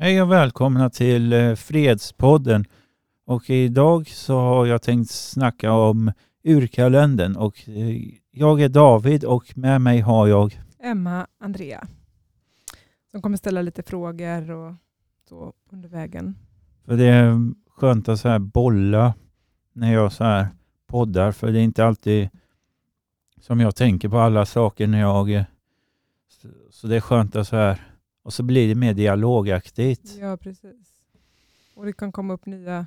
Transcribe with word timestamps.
Hej 0.00 0.22
och 0.22 0.30
välkomna 0.32 0.90
till 0.90 1.32
eh, 1.32 1.54
Fredspodden. 1.54 2.64
Och 3.26 3.50
idag 3.50 4.08
så 4.08 4.38
har 4.38 4.66
jag 4.66 4.82
tänkt 4.82 5.10
snacka 5.10 5.72
om 5.72 6.12
urkalendern 6.44 7.36
och 7.36 7.68
eh, 7.68 7.96
jag 8.30 8.60
är 8.60 8.68
David 8.68 9.24
och 9.24 9.44
med 9.56 9.80
mig 9.80 10.00
har 10.00 10.26
jag 10.26 10.60
Emma 10.82 11.26
Andrea 11.40 11.86
som 13.10 13.22
kommer 13.22 13.36
ställa 13.36 13.62
lite 13.62 13.82
frågor 13.82 14.50
och 14.50 14.74
så 15.28 15.52
under 15.72 15.88
vägen. 15.88 16.34
För 16.84 16.96
det 16.96 17.04
är 17.06 17.52
skönt 17.70 18.08
att 18.08 18.20
så 18.20 18.28
här 18.28 18.38
bolla 18.38 19.14
när 19.72 19.92
jag 19.92 20.12
så 20.12 20.24
här 20.24 20.48
poddar 20.86 21.32
för 21.32 21.52
det 21.52 21.60
är 21.60 21.64
inte 21.64 21.84
alltid 21.84 22.28
som 23.40 23.60
jag 23.60 23.76
tänker 23.76 24.08
på 24.08 24.18
alla 24.18 24.46
saker 24.46 24.86
när 24.86 25.00
jag... 25.00 25.30
eh, 25.30 25.44
Så, 26.28 26.48
så 26.70 26.86
det 26.86 26.96
är 26.96 27.00
skönt 27.00 27.36
att 27.36 27.48
så 27.48 27.56
här... 27.56 27.80
Och 28.22 28.32
så 28.32 28.42
blir 28.42 28.68
det 28.68 28.74
mer 28.74 28.94
dialogaktigt. 28.94 30.16
Ja, 30.20 30.36
precis. 30.36 30.88
Och 31.74 31.84
det 31.86 31.92
kan 31.92 32.12
komma 32.12 32.34
upp 32.34 32.46
nya, 32.46 32.86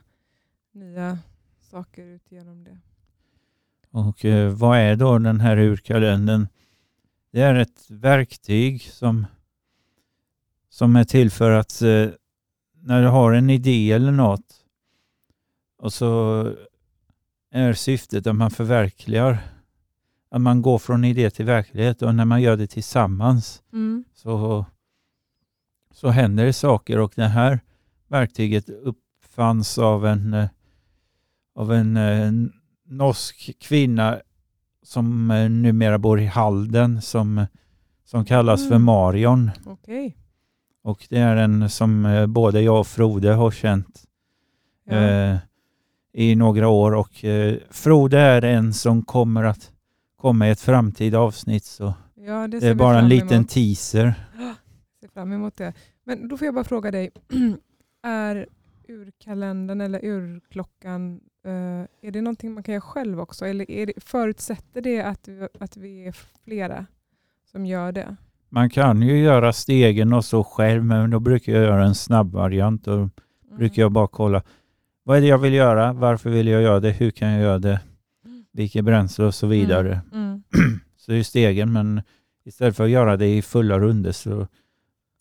nya 0.72 1.18
saker 1.60 2.04
ut 2.06 2.32
genom 2.32 2.64
det. 2.64 2.78
Och 3.92 4.26
eh, 4.26 4.54
vad 4.54 4.78
är 4.78 4.96
då 4.96 5.18
den 5.20 5.40
här 5.40 5.58
urkalendern? 5.58 6.48
Det 7.32 7.42
är 7.42 7.56
ett 7.56 7.86
verktyg 7.90 8.82
som, 8.82 9.26
som 10.70 10.96
är 10.96 11.04
till 11.04 11.32
för 11.32 11.52
att 11.52 11.82
eh, 11.82 12.08
när 12.84 13.02
du 13.02 13.08
har 13.08 13.34
en 13.34 13.50
idé 13.50 13.92
eller 13.92 14.12
något 14.12 14.66
och 15.78 15.94
så 15.94 16.44
är 17.52 17.74
syftet 17.74 18.28
att 18.28 18.36
man 18.36 18.52
förverkligar, 18.52 19.38
att 20.30 20.42
man 20.42 20.62
går 20.62 20.80
från 20.80 21.04
idé 21.04 21.30
till 21.30 21.46
verklighet 21.46 22.02
och 22.02 22.16
när 22.16 22.26
man 22.26 22.42
gör 22.42 22.58
det 22.58 22.68
tillsammans 22.68 23.64
Mm. 23.74 24.04
så, 24.14 24.66
så 25.94 26.10
händer 26.10 26.46
det 26.46 26.54
saker 26.54 27.00
och 27.00 27.14
det 27.16 27.28
här 27.28 27.60
verktyget 28.08 28.70
uppfanns 28.70 29.78
av 29.78 30.06
en, 30.08 30.34
eh, 30.34 30.48
av 31.56 31.74
en 31.74 31.98
eh, 31.98 32.32
norsk 32.88 33.52
kvinna 33.60 34.20
som 34.84 35.32
eh, 35.32 35.50
numera 35.50 35.98
bor 35.98 36.20
i 36.20 36.26
Halden 36.26 37.02
som, 37.02 37.46
som 38.06 38.26
kallas 38.26 38.62
för 38.68 38.76
Mm. 38.76 38.84
Marion. 38.84 39.52
Okej. 39.66 40.18
Och 40.84 41.08
det 41.10 41.18
är 41.20 41.36
en 41.36 41.70
som 41.70 42.26
både 42.30 42.62
jag 42.62 42.80
och 42.80 42.88
Frode 42.88 43.32
har 43.34 43.52
känt 43.52 44.04
Ja. 44.86 44.96
eh, 44.98 45.38
i 46.14 46.36
några 46.36 46.68
år 46.68 46.92
och 46.96 47.26
eh, 47.26 47.56
Frode 47.70 48.20
är 48.20 48.42
en 48.42 48.74
som 48.74 49.04
kommer 49.04 49.44
att 49.44 49.72
komma 50.18 50.48
i 50.48 50.52
ett 50.52 50.62
framtida 50.62 51.20
avsnitt 51.20 51.64
så 51.66 51.94
ja, 52.16 52.48
det, 52.48 52.60
det 52.60 52.68
är 52.68 52.74
bara 52.74 53.00
en 53.00 53.10
liten 53.10 53.46
teaser. 53.46 54.14
Ser 55.02 55.08
fram 55.08 55.34
emot 55.34 55.56
det. 55.58 55.74
Men 56.04 56.28
då 56.28 56.38
får 56.38 56.46
jag 56.46 56.54
bara 56.56 56.64
fråga 56.64 56.92
dig, 56.92 57.12
är 58.04 58.46
urkalendern 58.88 59.82
eller 59.82 60.06
urklockan, 60.06 61.20
eh, 61.46 61.52
är 62.08 62.12
det 62.12 62.22
någonting 62.22 62.54
man 62.54 62.64
kan 62.64 62.74
göra 62.74 62.82
själv 62.82 63.20
också? 63.20 63.46
Eller 63.46 63.72
är 63.72 63.86
det, 63.86 63.94
förutsätter 63.98 64.82
det 64.82 65.02
att, 65.02 65.28
vi- 65.28 65.48
att 65.60 65.78
vi 65.78 66.08
är 66.08 66.16
flera 66.46 66.86
som 67.52 67.66
gör 67.66 67.92
det? 67.92 68.16
Man 68.50 68.70
kan 68.70 69.02
ju 69.02 69.18
göra 69.20 69.54
stegen 69.54 70.14
och 70.14 70.26
så 70.26 70.44
själv, 70.44 70.84
men 70.86 71.10
då 71.10 71.20
brukar 71.20 71.54
jag 71.54 71.64
göra 71.64 71.86
en 71.86 71.96
snabb 71.96 72.32
variant. 72.34 72.88
Och 72.88 72.94
Mm. 72.96 73.10
brukar 73.58 73.82
jag 73.82 73.92
bara 73.92 74.08
kolla, 74.08 74.44
vad 75.04 75.18
är 75.18 75.22
det 75.22 75.28
jag 75.28 75.38
vill 75.38 75.54
göra? 75.54 75.94
Varför 75.94 76.30
vill 76.30 76.48
jag 76.48 76.62
göra 76.62 76.80
det? 76.80 76.92
Hur 76.92 77.12
kan 77.12 77.30
jag 77.32 77.42
göra 77.42 77.60
det? 77.60 77.80
Vilket 78.52 78.86
bränsle 78.86 79.26
och 79.26 79.36
så 79.36 79.48
vidare. 79.48 80.02
Mm. 80.14 80.44
Så 80.98 81.12
det 81.12 81.18
är 81.18 81.24
stegen, 81.24 81.74
men 81.74 82.02
istället 82.46 82.76
för 82.78 82.84
att 82.84 82.90
göra 82.90 83.18
det 83.18 83.28
i 83.38 83.42
fulla 83.42 83.80
runder 83.80 84.12
så 84.12 84.48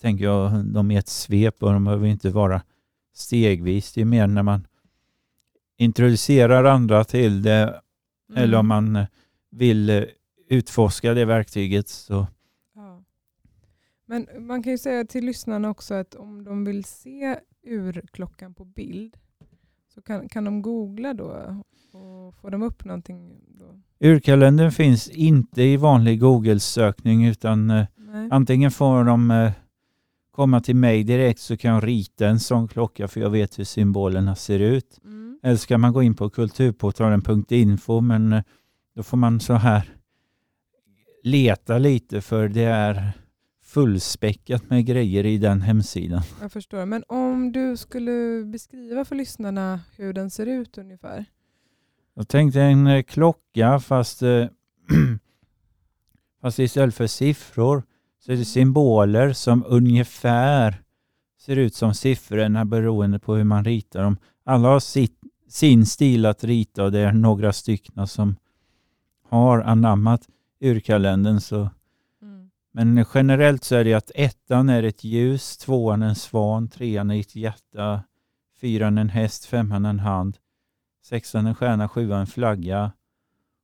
tänker 0.00 0.24
jag 0.24 0.64
de 0.64 0.90
är 0.90 0.98
ett 0.98 1.08
svep 1.08 1.62
och 1.62 1.72
de 1.72 1.84
behöver 1.84 2.06
inte 2.06 2.30
vara 2.30 2.62
stegvis. 3.14 3.92
Det 3.92 4.00
är 4.00 4.04
mer 4.04 4.26
när 4.26 4.42
man 4.42 4.66
introducerar 5.76 6.64
andra 6.64 7.04
till 7.04 7.42
det 7.42 7.80
Mm. 8.30 8.42
eller 8.42 8.58
om 8.58 8.68
man 8.68 9.06
vill 9.50 9.90
eh, 9.90 10.02
utforska 10.48 11.14
det 11.14 11.24
verktyget. 11.24 11.88
Så 11.88 12.26
Ja. 12.74 13.02
Men 14.06 14.26
man 14.38 14.62
kan 14.62 14.72
ju 14.72 14.78
säga 14.78 15.04
till 15.04 15.24
lyssnarna 15.24 15.70
också 15.70 15.94
att 15.94 16.14
om 16.14 16.44
de 16.44 16.64
vill 16.64 16.84
se 16.84 17.38
urklockan 17.66 18.54
på 18.54 18.64
bild 18.64 19.16
så 19.94 20.02
kan, 20.02 20.28
kan 20.28 20.44
de 20.44 20.62
googla 20.62 21.14
då 21.14 21.24
och 21.92 22.34
får 22.34 22.50
de 22.50 22.62
upp 22.62 22.84
någonting 22.84 23.40
då? 23.48 23.80
Urkalendern 24.08 24.72
finns 24.72 25.08
inte 25.08 25.62
i 25.62 25.76
vanlig 25.76 26.20
Google-sökning 26.20 27.26
utan 27.26 27.70
eh, 27.70 27.86
Nej. 27.96 28.28
antingen 28.32 28.70
får 28.70 29.04
de 29.04 29.30
eh, 29.30 29.52
komma 30.30 30.60
till 30.60 30.76
mig 30.76 31.04
direkt 31.04 31.40
så 31.40 31.56
kan 31.56 31.74
jag 31.74 31.86
rita 31.86 32.28
en 32.28 32.40
sån 32.40 32.68
klocka 32.68 33.08
för 33.08 33.20
jag 33.20 33.30
vet 33.30 33.58
hur 33.58 33.64
symbolerna 33.64 34.36
ser 34.36 34.60
ut. 34.60 35.00
Mm. 35.04 35.40
Eller 35.42 35.56
så 35.56 35.66
kan 35.66 35.80
man 35.80 35.92
gå 35.92 36.02
in 36.02 36.14
på 36.14 36.30
kulturportalen.info 36.30 38.00
men 38.00 38.32
eh, 38.32 38.42
då 38.94 39.02
får 39.02 39.16
man 39.16 39.40
så 39.40 39.54
här 39.54 39.94
leta 41.22 41.78
lite 41.78 42.20
för 42.20 42.48
det 42.48 42.64
är 42.64 43.12
fullspäckat 43.62 44.70
med 44.70 44.86
grejer 44.86 45.26
i 45.26 45.38
den 45.38 45.62
hemsidan. 45.62 46.22
Jag 46.40 46.52
förstår. 46.52 46.86
Men 46.86 47.04
om 47.08 47.52
du 47.52 47.76
skulle 47.76 48.44
beskriva 48.44 49.04
för 49.04 49.14
lyssnarna 49.14 49.80
hur 49.96 50.12
den 50.12 50.30
ser 50.30 50.46
ut 50.46 50.78
ungefär? 50.78 51.24
Jag 52.14 52.28
tänkte 52.28 52.60
en 52.60 52.86
eh, 52.86 53.02
klocka 53.02 53.80
fast, 53.80 54.22
eh, 54.22 54.46
fast 56.40 56.58
istället 56.58 56.94
för 56.94 57.06
siffror 57.06 57.82
så 58.20 58.32
är 58.32 58.36
det 58.36 58.44
symboler 58.44 59.32
som 59.32 59.64
ungefär 59.68 60.82
ser 61.38 61.56
ut 61.56 61.74
som 61.74 61.94
siffrorna 61.94 62.64
beroende 62.64 63.18
på 63.18 63.34
hur 63.34 63.44
man 63.44 63.64
ritar 63.64 64.02
dem. 64.02 64.16
Alla 64.44 64.68
har 64.68 64.80
sitt, 64.80 65.20
sin 65.48 65.86
stil 65.86 66.26
att 66.26 66.44
rita 66.44 66.84
och 66.84 66.92
det 66.92 66.98
är 66.98 67.12
några 67.12 67.52
stycken 67.52 68.06
som 68.06 68.36
har 69.28 69.60
anammat 69.60 70.28
urkalendern. 70.60 71.40
Så. 71.40 71.70
Mm. 72.22 72.50
Men 72.72 73.04
generellt 73.14 73.64
så 73.64 73.74
är 73.76 73.84
det 73.84 73.94
att 73.94 74.10
ettan 74.14 74.68
är 74.68 74.82
ett 74.82 75.04
ljus, 75.04 75.56
tvåan 75.56 76.02
en 76.02 76.14
svan, 76.14 76.68
trean 76.68 77.10
är 77.10 77.20
ett 77.20 77.36
hjärta, 77.36 78.02
fyran 78.60 78.98
en 78.98 79.08
häst, 79.08 79.44
femman 79.44 79.84
en 79.84 79.98
hand, 79.98 80.36
sexan 81.04 81.46
en 81.46 81.54
stjärna, 81.54 81.88
sjuan 81.88 82.20
en 82.20 82.26
flagga, 82.26 82.92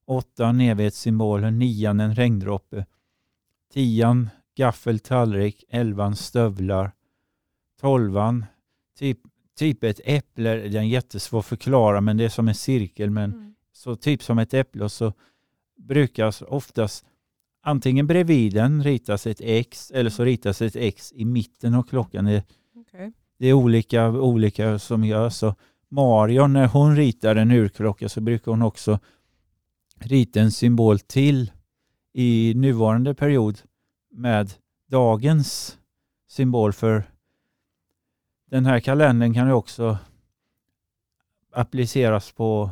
åttan 0.07 0.61
evighetssymbolen, 0.61 1.59
nian 1.59 2.01
en 2.01 2.15
regndroppe, 2.15 2.87
tian 3.73 4.31
gaffel, 4.57 4.99
tallrik, 4.99 5.65
elvan 5.69 6.17
stövlar, 6.17 6.93
tolvan 7.81 8.45
typ, 8.99 9.19
typ 9.59 9.85
ett 9.85 10.01
äpple, 10.05 10.57
det 10.57 10.79
är 10.79 10.83
jättesvår 10.83 11.39
att 11.39 11.47
förklara 11.47 12.01
men 12.01 12.17
det 12.17 12.25
är 12.25 12.29
som 12.29 12.49
en 12.49 12.55
cirkel 12.55 13.11
men 13.11 13.33
Mm. 13.33 13.55
så 13.73 13.97
typ 13.97 14.23
som 14.23 14.39
ett 14.39 14.55
äpple 14.55 14.85
och 14.85 14.93
så 14.93 15.13
brukas 15.77 16.43
oftast 16.43 17.05
antingen 17.63 18.07
bredvid 18.07 18.55
den 18.55 18.83
ritas 18.83 19.27
ett 19.27 19.41
X 19.41 19.91
eller 19.91 20.11
så 20.11 20.25
ritas 20.25 20.63
ett 20.63 20.77
X 20.77 21.13
i 21.17 21.25
mitten 21.25 21.75
av 21.75 21.83
klockan. 21.83 22.25
Det, 22.25 22.45
Okej. 22.75 23.13
det 23.39 23.47
är 23.47 23.53
olika, 23.53 24.09
olika 24.11 24.79
som 24.79 25.05
görs. 25.05 25.35
Så 25.35 25.55
Marion, 25.89 26.53
när 26.53 26.67
hon 26.67 26.97
ritar 26.97 27.37
en 27.37 27.51
urklocka 27.51 28.09
så 28.09 28.21
brukar 28.21 28.53
hon 28.53 28.63
också 28.63 28.99
rita 30.01 30.41
en 30.41 30.53
symbol 30.53 30.99
till 30.99 31.53
i 32.13 32.53
nuvarande 32.57 33.15
period 33.15 33.59
med 34.17 34.53
dagens 34.87 35.79
symbol 36.29 36.73
för 36.73 37.11
den 38.51 38.67
här 38.67 38.81
kalendern 38.81 39.35
kan 39.35 39.47
ju 39.47 39.53
också 39.53 39.99
appliceras 41.53 42.33
på 42.33 42.71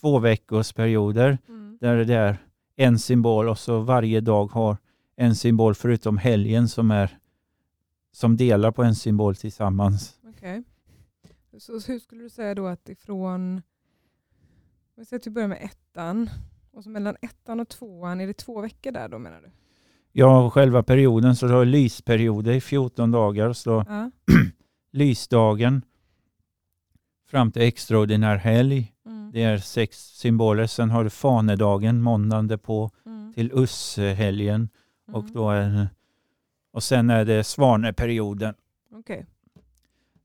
två 0.00 0.18
veckors 0.18 0.72
perioder 0.72 1.38
Mm. 1.48 1.78
där 1.80 2.04
det 2.04 2.14
är 2.14 2.38
en 2.76 2.98
symbol 2.98 3.48
och 3.48 3.58
så 3.58 3.80
varje 3.80 4.20
dag 4.20 4.46
har 4.46 4.76
en 5.16 5.34
symbol 5.34 5.74
förutom 5.74 6.18
helgen 6.18 6.68
som 6.68 6.90
är 6.90 7.18
som 8.12 8.36
delar 8.36 8.70
på 8.72 8.82
en 8.82 8.94
symbol 8.94 9.36
tillsammans. 9.36 10.20
Okej. 10.24 10.62
Så, 11.58 11.80
så 11.80 11.92
hur 11.92 11.98
skulle 11.98 12.22
du 12.22 12.30
säga 12.30 12.54
då 12.54 12.66
att 12.66 12.88
ifrån, 12.88 13.62
vi 14.94 15.04
säger 15.04 15.20
att 15.20 15.26
vi 15.26 15.30
börjar 15.30 15.48
med 15.48 15.62
ettan, 15.62 16.30
och 16.70 16.84
så 16.84 16.90
mellan 16.90 17.16
ettan 17.22 17.60
och 17.60 17.68
tvåan, 17.68 18.20
är 18.20 18.26
det 18.26 18.32
två 18.34 18.60
veckor 18.60 18.92
där 18.92 19.08
då 19.08 19.18
menar 19.18 19.40
du? 19.40 19.50
Ja, 20.18 20.50
själva 20.50 20.82
perioden 20.82 21.36
så 21.36 21.46
du 21.46 21.52
har 21.54 21.64
lysperioder 21.64 22.52
i 22.52 22.60
14 22.60 23.10
dagar. 23.10 23.52
Så 23.52 23.84
Ja. 23.88 24.10
lysdagen 24.92 25.82
fram 27.30 27.52
till 27.52 27.62
extraordinär 27.62 28.36
helg. 28.36 28.92
Mm. 29.06 29.30
Det 29.32 29.42
är 29.42 29.58
sex 29.58 29.98
symboler. 29.98 30.66
Sen 30.66 30.90
har 30.90 31.04
du 31.04 31.10
fanedagen 31.10 32.02
måndagen 32.02 32.58
på 32.58 32.90
Mm. 33.06 33.32
till 33.34 33.50
usshelgen 33.54 34.68
och 35.12 35.22
Mm. 35.22 35.32
då 35.34 35.50
är 35.50 35.88
och 36.72 36.82
sen 36.82 37.10
är 37.10 37.24
det 37.24 37.44
svaneperioden. 37.44 38.54
Okej. 38.94 39.26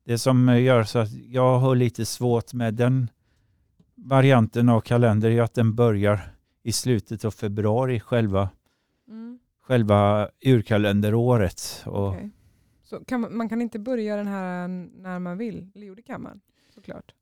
Det 0.06 0.18
som 0.18 0.60
gör 0.62 0.84
så 0.84 1.00
att 1.00 1.14
jag 1.14 1.60
har 1.60 1.76
lite 1.76 2.06
svårt 2.06 2.54
med 2.54 2.74
den 2.74 3.10
varianten 3.96 4.70
av 4.70 4.82
kalender 4.82 5.30
är 5.30 5.42
att 5.42 5.54
den 5.54 5.76
börjar 5.76 6.20
i 6.64 6.72
slutet 6.72 7.26
av 7.26 7.32
februari 7.32 8.00
själva, 8.00 8.50
Mm. 9.08 9.40
Själva 9.62 10.30
urkalenderåret. 10.46 11.84
Och 11.86 12.08
Okej. 12.08 12.30
Så 12.84 13.00
kan 13.06 13.22
man, 13.22 13.38
man 13.38 13.50
kan 13.50 13.62
inte 13.62 13.80
börja 13.80 14.16
den 14.16 14.28
här 14.28 14.68
när 15.02 15.20
man 15.20 15.38
vill? 15.38 15.72
Jo, 15.76 15.96
det 15.96 16.02
kan 16.02 16.22
man 16.22 16.42
såklart. 16.76 17.14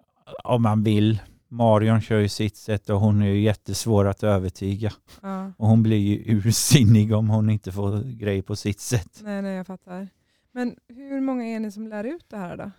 Om 0.43 0.61
man 0.61 0.83
vill. 0.83 1.19
Marion 1.51 2.01
kör 2.01 2.19
ju 2.19 2.29
sitt 2.29 2.57
sätt 2.57 2.89
och 2.89 2.99
hon 2.99 3.21
är 3.21 3.27
ju 3.27 3.41
jättesvår 3.41 4.07
att 4.07 4.23
övertyga. 4.23 4.91
Ja. 5.21 5.51
Och 5.57 5.67
hon 5.67 5.83
blir 5.83 5.97
ju 5.97 6.37
ursinnig 6.37 7.13
om 7.13 7.29
hon 7.29 7.49
inte 7.49 7.71
får 7.71 8.17
grej 8.17 8.41
på 8.41 8.55
sitt 8.55 8.79
sätt. 8.79 9.19
Nej, 9.23 9.41
nej, 9.41 9.55
jag 9.55 9.67
fattar. 9.67 10.07
Men 10.51 10.75
hur 10.87 11.21
många 11.21 11.43
är 11.43 11.59
ni 11.59 11.71
som 11.71 11.87
lär 11.87 12.03
ut 12.03 12.25
det 12.29 12.37
här 12.37 12.57
då? 12.57 12.71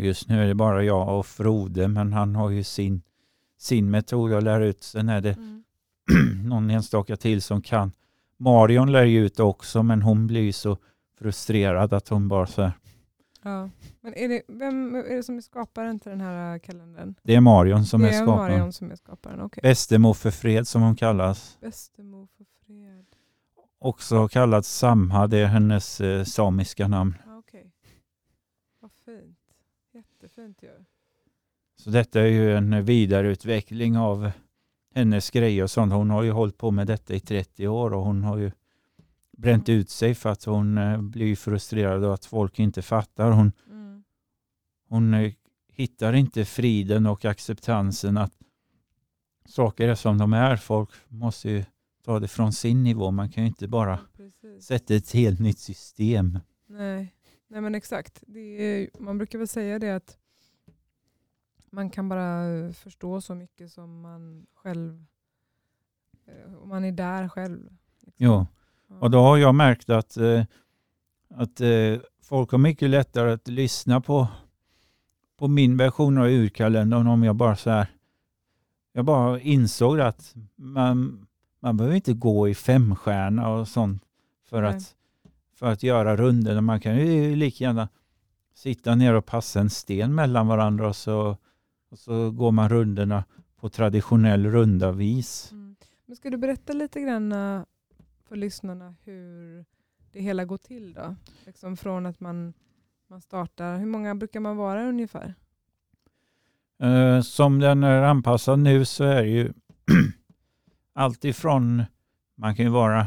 Just 0.00 0.28
nu 0.28 0.42
är 0.42 0.46
det 0.48 0.54
bara 0.54 0.84
jag 0.84 1.18
och 1.18 1.26
Frode, 1.26 1.88
men 1.88 2.12
han 2.12 2.36
har 2.36 2.50
ju 2.50 2.64
sin, 2.64 3.02
sin 3.58 3.90
metod 3.90 4.32
att 4.32 4.42
lära 4.42 4.66
ut. 4.66 4.82
Sen 4.82 5.08
är 5.08 5.20
det 5.20 5.32
Mm. 5.32 5.64
någon 6.48 6.70
enstaka 6.70 7.16
till 7.16 7.42
som 7.42 7.62
kan. 7.62 7.92
Marion 8.42 8.92
lär 8.92 9.04
ju 9.04 9.24
ut 9.24 9.40
också, 9.40 9.82
men 9.82 10.02
hon 10.02 10.26
blir 10.26 10.40
ju 10.40 10.52
så 10.52 10.76
frustrerad 11.18 11.92
att 11.92 12.08
hon 12.08 12.28
bara 12.28 12.46
så 12.46 12.62
här. 12.62 12.72
Ja. 13.42 13.70
Men 14.00 14.14
är 14.14 14.28
det, 14.28 14.42
vem 14.48 14.94
är 14.94 15.16
det 15.16 15.22
som 15.22 15.36
är 15.36 15.40
skaparen 15.40 15.98
till 15.98 16.10
den 16.10 16.20
här 16.20 16.58
kalendern? 16.58 17.14
Det 17.22 17.34
är 17.34 17.40
Marion 17.40 17.84
som 17.84 18.00
det 18.02 18.08
är 18.08 18.12
är 18.12 18.22
skaparen. 18.22 18.52
Marion 18.52 18.72
som 18.72 18.90
är 18.90 18.96
skaparen. 18.96 19.40
Okej. 19.40 19.60
Bästemor 19.62 20.14
för 20.14 20.30
fred 20.30 20.68
som 20.68 20.82
hon 20.82 20.96
kallas. 20.96 21.58
Bästemor 21.60 22.28
för 22.36 22.44
fred. 22.66 23.06
Också 23.78 24.28
kallad 24.28 24.64
Samha, 24.64 25.26
det 25.26 25.38
är 25.38 25.46
hennes 25.46 26.00
eh, 26.00 26.24
samiska 26.24 26.88
namn. 26.88 27.14
Okej. 27.38 27.72
Vad 28.80 28.90
fint. 29.04 29.38
Jättefint 29.92 30.62
ju. 30.62 30.84
Så 31.76 31.90
detta 31.90 32.20
är 32.20 32.26
ju 32.26 32.56
en 32.56 32.84
vidareutveckling 32.84 33.98
av 33.98 34.30
hennes 34.94 35.30
grejer 35.30 35.62
och 35.62 35.70
sånt. 35.70 35.92
Hon 35.92 36.10
har 36.10 36.22
ju 36.22 36.30
hållit 36.30 36.58
på 36.58 36.70
med 36.70 36.86
detta 36.86 37.14
i 37.14 37.20
30 37.20 37.68
år 37.68 37.92
och 37.94 38.04
hon 38.04 38.22
har 38.24 38.38
ju 38.38 38.50
bränt 39.38 39.68
ut 39.68 39.90
sig 39.90 40.14
för 40.14 40.30
att 40.30 40.44
hon 40.44 40.78
eh, 40.78 41.00
blir 41.02 41.36
frustrerad 41.36 42.04
och 42.04 42.14
att 42.14 42.24
folk 42.24 42.58
inte 42.58 42.82
fattar. 42.82 43.30
Hon, 43.30 43.52
Mm. 43.70 44.04
hon 44.88 45.14
eh, 45.14 45.32
hittar 45.72 46.12
inte 46.12 46.44
friden 46.44 47.06
och 47.06 47.24
acceptansen 47.24 48.16
att 48.16 48.32
saker 49.48 49.88
är 49.88 49.94
som 49.94 50.18
de 50.18 50.32
är. 50.32 50.56
Folk 50.56 50.90
måste 51.08 51.50
ju 51.50 51.64
ta 52.04 52.18
det 52.20 52.28
från 52.28 52.52
sin 52.52 52.82
nivå. 52.82 53.10
Man 53.10 53.30
kan 53.30 53.42
ju 53.42 53.48
inte 53.48 53.68
bara 53.68 53.98
Precis. 54.16 54.64
sätta 54.66 54.94
ett 54.94 55.12
helt 55.12 55.40
nytt 55.40 55.58
system. 55.58 56.38
Nej. 56.66 57.14
Nej 57.48 57.60
men 57.60 57.74
exakt. 57.74 58.22
Är, 58.36 59.02
man 59.02 59.18
brukar 59.18 59.38
väl 59.38 59.48
säga 59.48 59.78
det 59.78 59.90
att 59.96 60.16
man 61.72 61.90
kan 61.90 62.08
bara 62.08 62.72
förstå 62.72 63.20
så 63.20 63.34
mycket 63.34 63.72
som 63.72 64.00
man 64.00 64.46
själv, 64.54 65.04
eh, 66.26 66.54
om 66.62 66.68
man 66.68 66.84
är 66.84 66.92
där 66.92 67.28
själv. 67.28 67.62
liksom. 68.00 68.26
Ja. 68.26 68.46
Och 69.00 69.10
då 69.10 69.18
har 69.18 69.36
jag 69.36 69.54
märkt 69.54 69.90
att, 69.90 70.16
eh, 70.16 70.44
att 71.34 71.60
eh, 71.60 72.00
folk 72.22 72.50
har 72.50 72.58
mycket 72.58 72.90
lättare 72.90 73.32
att 73.32 73.48
lyssna 73.48 74.00
på, 74.00 74.28
på 75.38 75.48
min 75.48 75.76
version 75.76 76.18
av 76.18 76.26
urkalendern 76.26 77.06
om 77.06 77.22
jag 77.22 77.36
bara 77.36 77.56
så 77.56 77.70
här. 77.70 77.86
Jag 78.92 79.04
bara 79.04 79.40
insåg 79.40 80.00
att 80.00 80.34
man, 80.56 81.26
man 81.60 81.76
behöver 81.76 81.96
inte 81.96 82.12
gå 82.12 82.48
i 82.48 82.54
femstjärna 82.54 83.48
och 83.48 83.68
sånt 83.68 84.02
för 84.44 84.62
Nej. 84.62 84.70
att, 84.70 84.94
för 85.54 85.66
att 85.66 85.82
göra 85.82 86.16
rundorna. 86.16 86.60
Man 86.60 86.80
kan 86.80 86.96
ju 86.96 87.36
lika 87.36 87.64
gärna 87.64 87.88
sitta 88.54 88.94
ner 88.94 89.14
och 89.14 89.26
passa 89.26 89.60
en 89.60 89.70
sten 89.70 90.14
mellan 90.14 90.46
varandra 90.46 90.88
och 90.88 90.96
så, 90.96 91.36
och 91.92 91.98
så 91.98 92.30
går 92.30 92.52
man 92.52 92.68
rundorna 92.68 93.24
på 93.56 93.68
traditionell 93.68 94.46
runda 94.46 94.92
vis. 94.92 95.52
Mm. 95.52 95.76
Men 96.06 96.16
ska 96.16 96.30
du 96.30 96.36
berätta 96.36 96.72
lite 96.72 97.00
grann 97.00 97.32
eh, 97.32 97.62
för 98.28 98.36
lyssnarna 98.36 98.94
hur 99.04 99.64
det 100.12 100.20
hela 100.20 100.44
går 100.44 100.58
till 100.58 100.92
då? 100.92 101.16
Liksom 101.46 101.76
från 101.76 102.06
att 102.06 102.20
man, 102.20 102.52
man 103.08 103.20
startar, 103.20 103.78
hur 103.78 103.86
många 103.86 104.14
brukar 104.14 104.40
man 104.40 104.56
vara 104.56 104.88
ungefär? 104.88 105.34
Eh, 106.82 107.20
Som 107.20 107.58
den 107.58 107.84
är 107.84 108.02
anpassad 108.02 108.58
nu 108.58 108.84
så 108.84 109.04
är 109.04 109.22
det 109.22 109.28
ju 109.28 109.52
allt 110.92 111.24
ifrån, 111.24 111.84
man 112.36 112.56
kan 112.56 112.64
ju 112.64 112.70
vara 112.70 113.06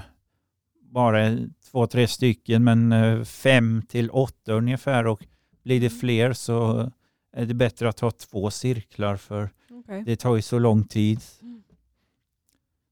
bara 0.82 1.38
två, 1.72 1.88
tre 1.88 2.08
stycken, 2.08 2.64
men 2.64 2.92
eh, 2.92 3.24
fem 3.24 3.82
till 3.82 4.10
åtta 4.10 4.54
ungefär 4.54 5.08
och 5.08 5.26
blir 5.64 5.82
det 5.82 5.90
fler 5.90 6.34
så 6.34 6.92
är 7.36 7.46
det 7.46 7.54
bättre 7.54 7.90
att 7.90 8.00
ha 8.00 8.12
två 8.12 8.52
cirklar 8.52 9.16
för 9.18 9.50
Okej. 9.70 10.04
det 10.06 10.16
tar 10.16 10.36
ju 10.36 10.42
så 10.42 10.60
lång 10.60 10.84
tid. 10.84 11.20
Mm. 11.42 11.64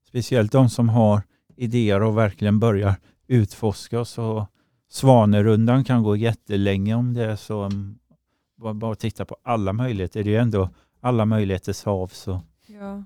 Speciellt 0.07 0.51
de 0.51 0.69
som 0.69 0.89
har 0.89 1.21
idéer 1.55 2.01
och 2.01 2.17
verkligen 2.17 2.59
börjar 2.59 2.95
utforska 3.27 4.05
så 4.05 4.47
Svanerundan 4.87 5.83
kan 5.83 6.03
gå 6.03 6.15
jättelänge 6.15 6.95
om 6.95 7.13
det 7.13 7.25
är 7.25 7.35
så. 7.35 7.61
mm, 7.63 7.99
Bara, 8.55 8.73
bara 8.73 8.95
titta 8.95 9.25
på 9.25 9.37
alla 9.43 9.73
möjligheter. 9.73 10.23
Det 10.23 10.29
är 10.29 10.31
ju 10.31 10.37
ändå 10.37 10.69
alla 10.99 11.25
möjligheters 11.25 11.83
hav. 11.83 12.07
Så. 12.07 12.41
Ja. 12.67 13.03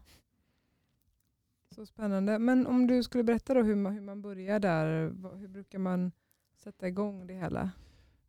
Så 1.76 1.86
spännande. 1.86 2.40
Men 2.40 2.68
om 2.68 2.88
du 2.88 3.04
skulle 3.04 3.24
berätta 3.24 3.54
då 3.54 3.64
hur 3.64 3.76
man, 3.76 3.94
hur 3.94 4.02
man 4.02 4.22
börjar 4.22 4.60
där, 4.60 5.12
hur 5.38 5.48
brukar 5.48 5.80
man 5.80 6.12
sätta 6.64 6.88
igång 6.88 7.28
det 7.28 7.34
hela? 7.34 7.70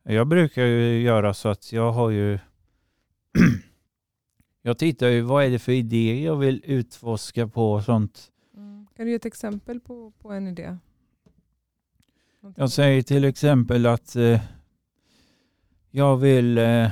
Jag 0.02 0.26
brukar 0.26 0.62
ju 0.64 1.00
göra 1.00 1.34
så 1.34 1.48
att 1.48 1.72
jag 1.72 1.92
har 1.92 2.10
ju 2.10 2.38
Jag 4.62 4.78
tittar 4.78 5.06
ju 5.08 5.20
vad 5.20 5.44
är 5.44 5.50
det 5.50 5.58
för 5.58 5.72
idé 5.72 6.24
jag 6.24 6.36
vill 6.36 6.62
utforska 6.64 7.48
på 7.48 7.72
och 7.72 7.84
sånt. 7.84 8.32
Mm. 8.56 8.86
Kan 8.96 9.04
du 9.06 9.10
ge 9.10 9.16
ett 9.16 9.24
exempel 9.26 9.80
på, 9.80 10.12
på 10.18 10.32
en 10.32 10.46
idé? 10.48 10.76
Någonting? 12.40 12.62
Jag 12.62 12.70
säger 12.70 13.02
till 13.02 13.24
exempel 13.24 13.86
att 13.86 14.16
eh, 14.16 14.40
jag 15.90 16.16
vill 16.16 16.58
eh, 16.58 16.90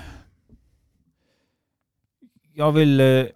jag 2.55 2.73
vill 2.73 3.01
eh, 3.01 3.27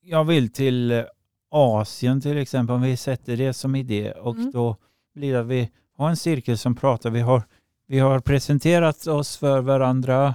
jag 0.00 0.24
vill 0.24 0.52
till 0.52 0.90
eh, 0.90 1.04
Asien 1.50 2.20
till 2.20 2.38
exempel 2.38 2.74
om 2.74 2.82
vi 2.82 2.96
sätter 2.96 3.36
det 3.36 3.52
som 3.52 3.74
idé 3.76 4.12
och 4.12 4.36
Mm. 4.36 4.50
då 4.50 4.76
blir 5.14 5.32
det 5.32 5.40
att 5.40 5.46
vi 5.46 5.70
har 5.96 6.08
en 6.10 6.16
cirkel 6.16 6.58
som 6.58 6.74
pratar. 6.76 7.10
Vi 7.10 7.20
har, 7.20 7.42
vi 7.86 7.98
har 7.98 8.20
presenterat 8.20 9.06
oss 9.06 9.36
för 9.36 9.60
varandra. 9.60 10.34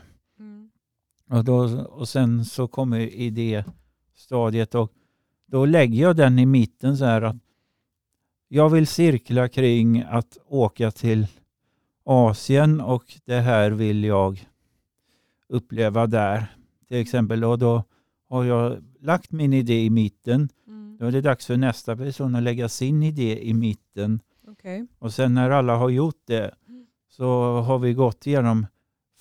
Och, 1.30 1.44
då, 1.44 1.84
och 1.84 2.10
sen 2.10 2.46
så 2.46 2.68
kommer 2.68 3.00
idéstadiet 3.00 4.76
och 4.76 4.92
då 5.46 5.66
lägger 5.66 6.02
jag 6.02 6.16
den 6.16 6.40
i 6.40 6.46
mitten 6.46 6.98
så 6.98 7.06
här 7.06 7.22
att 7.22 7.36
jag 8.48 8.70
vill 8.70 8.88
cirkla 8.88 9.50
kring 9.50 10.02
att 10.02 10.38
åka 10.48 10.92
till 10.92 11.28
Asien 12.04 12.82
och 12.82 13.04
det 13.26 13.40
här 13.40 13.72
vill 13.72 14.04
jag 14.04 14.50
uppleva 15.50 16.08
där. 16.08 16.56
Till 16.88 16.98
exempel 16.98 17.44
och 17.44 17.60
då 17.60 17.84
har 18.30 18.44
jag 18.44 18.84
lagt 19.00 19.32
min 19.32 19.54
idé 19.54 19.84
i 19.84 19.90
mitten. 19.90 20.50
Mm. 20.68 20.98
Då 20.98 21.06
är 21.06 21.12
det 21.12 21.22
dags 21.22 21.46
för 21.46 21.58
nästa 21.58 21.98
person 21.98 22.36
att 22.36 22.44
lägga 22.44 22.70
sin 22.70 23.04
idé 23.04 23.48
i 23.48 23.54
mitten. 23.54 24.20
Okej. 24.48 24.88
Och 25.00 25.14
sen 25.14 25.34
när 25.34 25.50
alla 25.50 25.76
har 25.76 25.90
gjort 25.90 26.22
det 26.26 26.56
så 27.10 27.62
har 27.62 27.80
vi 27.80 27.94
gått 27.94 28.28
igenom 28.28 28.66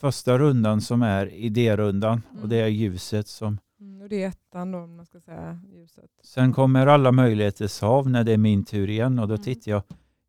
första 0.02 0.38
rundan 0.38 0.80
som 0.80 1.02
är 1.02 1.26
idérundan 1.26 2.22
och 2.42 2.48
det 2.48 2.56
är 2.56 2.66
ljuset 2.68 3.28
som 3.28 3.58
Mm. 3.80 4.02
Och 4.02 4.08
det 4.08 4.22
är 4.22 4.28
ettan 4.28 4.72
då 4.72 4.78
om 4.78 4.96
man 4.96 5.06
ska 5.06 5.20
säga 5.20 5.60
ljuset. 5.74 6.10
Sen 6.22 6.52
kommer 6.52 6.86
alla 6.86 7.12
möjligheters 7.12 7.80
hav 7.80 8.10
när 8.10 8.24
det 8.24 8.32
är 8.32 8.38
min 8.38 8.64
tur 8.64 8.90
igen 8.90 9.18
och 9.18 9.28
då 9.28 9.34
Mm. 9.34 9.44
tittar 9.44 9.70
jag 9.72 9.82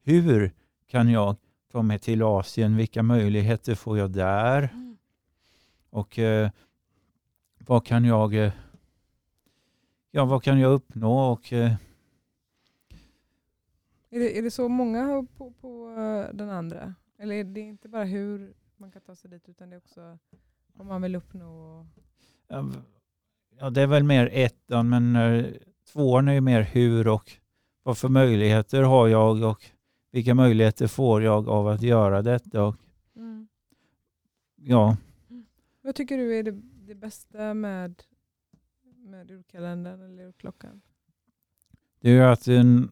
hur 0.03 0.51
kan 0.87 1.09
jag 1.09 1.35
ta 1.71 1.81
mig 1.81 1.99
till 1.99 2.23
Asien? 2.23 2.75
Vilka 2.77 3.03
möjligheter 3.03 3.75
får 3.75 3.97
jag 3.97 4.11
där? 4.11 4.69
Och 5.89 6.19
eh, 6.19 6.49
vad 7.59 7.85
kan 7.85 8.05
jag 8.05 8.35
eh, 8.35 8.51
ja, 10.11 10.25
vad 10.25 10.43
kan 10.43 10.59
jag 10.59 10.71
uppnå? 10.73 11.31
Och, 11.31 11.53
eh, 11.53 11.73
Är 14.09 14.19
det, 14.19 14.37
är 14.37 14.41
det 14.41 14.51
så 14.51 14.67
många 14.69 15.27
på, 15.37 15.51
på 15.51 15.89
eh, 15.97 16.35
den 16.35 16.49
andra? 16.49 16.95
Eller 17.19 17.35
är 17.35 17.43
det 17.43 17.59
inte 17.59 17.89
bara 17.89 18.03
hur 18.03 18.53
man 18.83 18.91
kan 18.91 19.01
ta 19.01 19.15
sig 19.15 19.29
dit 19.29 19.49
utan 19.49 19.69
det 19.69 19.75
är 19.75 19.77
också 19.77 20.17
vad 20.73 20.87
man 20.87 21.01
vill 21.01 21.15
uppnå? 21.15 21.85
ja, 22.47 22.71
ja, 23.59 23.69
det 23.69 23.81
är 23.81 23.87
väl 23.87 24.03
mer 24.03 24.29
ettan 24.33 24.89
men 24.89 25.15
eh, 25.15 25.45
tvåan 25.93 26.27
är 26.27 26.33
ju 26.33 26.41
mer 26.41 26.61
hur 26.61 27.07
och 27.07 27.31
vad 27.83 27.97
för 27.97 28.09
möjligheter 28.09 28.83
har 28.83 29.07
jag 29.07 29.43
och 29.43 29.63
vilka 30.11 30.35
möjligheter 30.35 30.87
får 30.87 31.23
jag 31.23 31.49
av 31.49 31.67
att 31.67 31.81
göra 31.81 32.21
detta? 32.21 32.63
Och, 32.63 32.75
Mm. 33.15 33.47
ja, 34.55 34.97
Vad 35.81 35.95
tycker 35.95 36.17
du 36.17 36.35
är 36.39 36.43
det, 36.43 36.51
det 36.87 36.95
bästa 36.95 37.53
med, 37.53 38.03
med 38.95 39.31
urkalendern 39.31 40.01
eller 40.01 40.23
urklockan? 40.27 40.81
Det 41.99 42.09
är 42.09 42.13
ju 42.13 42.23
att 42.23 42.47
en, 42.47 42.91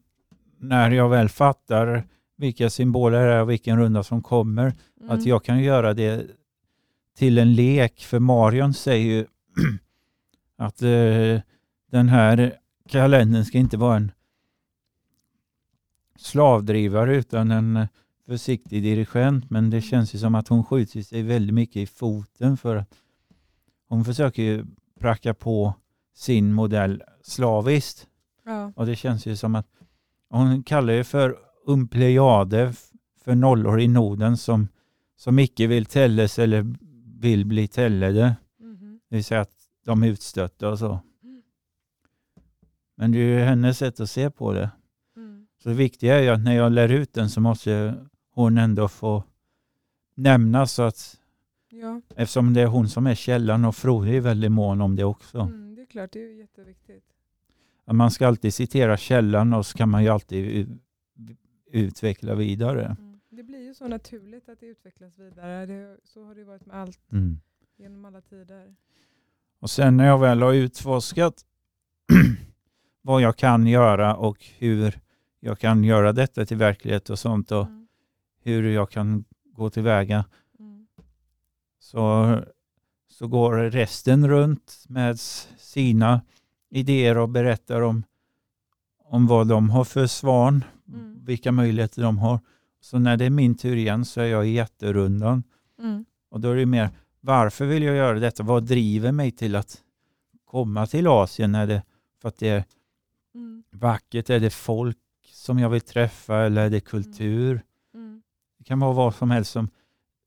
när 0.58 0.90
jag 0.90 1.08
väl 1.08 1.28
fattar 1.28 2.04
vilka 2.42 2.70
symboler 2.70 3.26
det 3.26 3.32
är 3.32 3.40
och 3.42 3.50
vilken 3.50 3.78
runda 3.78 4.02
som 4.02 4.22
kommer, 4.22 4.74
Mm. 5.00 5.10
att 5.10 5.26
jag 5.26 5.44
kan 5.44 5.62
göra 5.62 5.94
det 5.94 6.26
till 7.16 7.38
en 7.38 7.54
lek. 7.54 8.00
För 8.04 8.18
Marion 8.18 8.74
säger 8.74 9.06
ju 9.06 9.26
att 10.56 10.82
eh, 10.82 11.40
den 11.90 12.08
här 12.08 12.58
kalendern 12.88 13.44
ska 13.44 13.58
inte 13.58 13.76
vara 13.76 13.96
en 13.96 14.12
slavdrivare 16.16 17.16
utan 17.16 17.50
en 17.50 17.88
försiktig 18.26 18.82
dirigent 18.82 19.50
men 19.50 19.70
det 19.70 19.80
känns 19.80 20.14
ju 20.14 20.18
som 20.18 20.34
att 20.34 20.48
hon 20.48 20.64
skjuter 20.64 21.02
sig 21.02 21.22
väldigt 21.22 21.54
mycket 21.54 21.76
i 21.76 21.86
foten 21.86 22.56
för 22.56 22.76
att 22.76 22.94
hon 23.88 24.04
försöker 24.04 24.42
ju 24.42 24.64
pracka 25.00 25.34
på 25.34 25.74
sin 26.14 26.52
modell 26.52 27.02
slaviskt. 27.22 28.06
Ja. 28.44 28.72
Och 28.76 28.86
det 28.86 28.96
känns 28.96 29.26
ju 29.26 29.36
som 29.36 29.54
att 29.54 29.66
hon 30.30 30.62
kallar 30.62 30.92
det 30.92 31.04
för 31.04 31.36
umplejade 31.66 32.72
för 33.24 33.34
nollor 33.34 33.80
i 33.80 33.88
noden 33.88 34.36
som, 34.36 34.68
som 35.16 35.38
icke 35.38 35.66
vill 35.66 35.86
tälles 35.86 36.38
eller 36.38 36.74
vill 37.20 37.46
bli 37.46 37.68
tällade. 37.68 38.36
Mhm. 38.60 39.00
Det 39.08 39.16
vill 39.16 39.24
säga 39.24 39.40
att 39.40 39.54
de 39.84 40.02
är 40.02 40.08
utstötta 40.08 40.68
och 40.68 40.78
så. 40.78 41.00
Men 42.96 43.12
det 43.12 43.18
är 43.18 43.22
ju 43.22 43.38
hennes 43.38 43.78
sätt 43.78 44.00
att 44.00 44.10
se 44.10 44.30
på 44.30 44.52
det. 44.52 44.70
Mm. 45.16 45.46
Så 45.62 45.68
det 45.68 45.74
viktiga 45.74 46.18
är 46.18 46.22
ju 46.22 46.28
att 46.28 46.40
när 46.40 46.56
jag 46.56 46.72
lär 46.72 46.88
ut 46.88 47.14
den 47.14 47.30
så 47.30 47.40
måste 47.40 47.94
hon 48.34 48.58
ändå 48.58 48.88
få 48.88 49.24
nämnas 50.14 50.72
så 50.72 50.82
att 50.82 51.18
Ja, 51.74 52.00
eftersom 52.16 52.54
det 52.54 52.60
är 52.60 52.66
hon 52.66 52.88
som 52.88 53.06
är 53.06 53.14
källan 53.14 53.64
och 53.64 53.76
Frode 53.76 54.10
är 54.10 54.20
väldigt 54.20 54.52
mån 54.52 54.80
om 54.80 54.96
det 54.96 55.04
också. 55.04 55.38
mm, 55.38 55.74
det 55.74 55.82
är 55.82 55.86
klart. 55.86 56.12
Det 56.12 56.18
är 56.24 56.38
jätteviktigt. 56.38 57.04
Att 57.84 57.96
Man 57.96 58.10
ska 58.10 58.26
alltid 58.26 58.54
citera 58.54 58.96
källan 58.96 59.52
och 59.52 59.66
så 59.66 59.78
kan 59.78 59.88
man 59.88 60.02
ju 60.02 60.08
alltid 60.08 60.78
utveckla 61.72 62.34
vidare. 62.34 62.84
Mm. 62.98 63.20
Det 63.30 63.42
blir 63.42 63.60
ju 63.62 63.74
så 63.74 63.88
naturligt 63.88 64.48
att 64.48 64.60
det 64.60 64.66
utvecklas 64.66 65.18
vidare. 65.18 65.66
Det, 65.66 65.96
så 66.04 66.24
har 66.24 66.34
det 66.34 66.44
varit 66.44 66.66
med 66.66 66.76
allt 66.76 67.00
Mm. 67.12 67.40
genom 67.76 68.04
alla 68.04 68.20
tider. 68.20 68.74
Och 69.58 69.70
sen 69.70 69.96
när 69.96 70.06
jag 70.06 70.18
väl 70.18 70.42
har 70.42 70.52
utforskat 70.52 71.44
vad 73.02 73.22
jag 73.22 73.36
kan 73.36 73.66
göra 73.66 74.16
och 74.16 74.44
hur 74.58 75.00
jag 75.40 75.58
kan 75.58 75.84
göra 75.84 76.12
detta 76.12 76.46
till 76.46 76.56
verklighet 76.56 77.10
och 77.10 77.18
sånt 77.18 77.52
och 77.52 77.66
Mm. 77.66 77.86
hur 78.42 78.62
jag 78.70 78.90
kan 78.90 79.24
gå 79.44 79.70
tillväga 79.70 80.24
Mm. 80.58 80.86
så, 81.78 82.38
så 83.08 83.28
går 83.28 83.52
resten 83.56 84.28
runt 84.28 84.84
med 84.88 85.20
sina 85.58 86.20
idéer 86.70 87.18
och 87.18 87.28
berättar 87.28 87.80
om, 87.80 88.02
om 89.04 89.26
vad 89.26 89.48
de 89.48 89.70
har 89.70 89.84
för 89.84 90.06
svan. 90.06 90.64
Vilka 91.24 91.52
möjligheter 91.52 92.02
de 92.02 92.18
har. 92.18 92.40
Så 92.80 92.98
när 92.98 93.16
det 93.16 93.24
är 93.24 93.30
min 93.30 93.54
tur 93.54 93.76
igen 93.76 94.04
så 94.04 94.20
är 94.20 94.26
jag 94.26 94.48
i 94.48 94.50
jätterundan 94.50 95.42
Mm. 95.78 96.04
och 96.30 96.40
då 96.40 96.50
är 96.50 96.56
det 96.56 96.66
mer 96.66 96.88
varför 97.20 97.66
vill 97.66 97.82
jag 97.82 97.96
göra 97.96 98.18
detta? 98.18 98.42
Vad 98.42 98.64
driver 98.64 99.12
mig 99.12 99.30
till 99.30 99.56
att 99.56 99.80
komma 100.44 100.86
till 100.86 101.06
Asien? 101.06 101.54
Är 101.54 101.66
det 101.66 101.82
för 102.22 102.28
att 102.28 102.36
det 102.38 102.48
är 102.48 102.64
Mm. 103.34 103.62
vackert? 103.70 104.30
Är 104.30 104.40
det 104.40 104.50
folk 104.50 104.98
som 105.32 105.58
jag 105.58 105.70
vill 105.70 105.80
träffa 105.80 106.36
eller 106.36 106.64
är 106.66 106.70
det 106.70 106.80
kultur? 106.80 107.62
Mm. 107.94 108.22
Det 108.58 108.64
kan 108.64 108.80
vara 108.80 108.92
vad 108.92 109.14
som 109.14 109.30
helst 109.30 109.50
som 109.50 109.68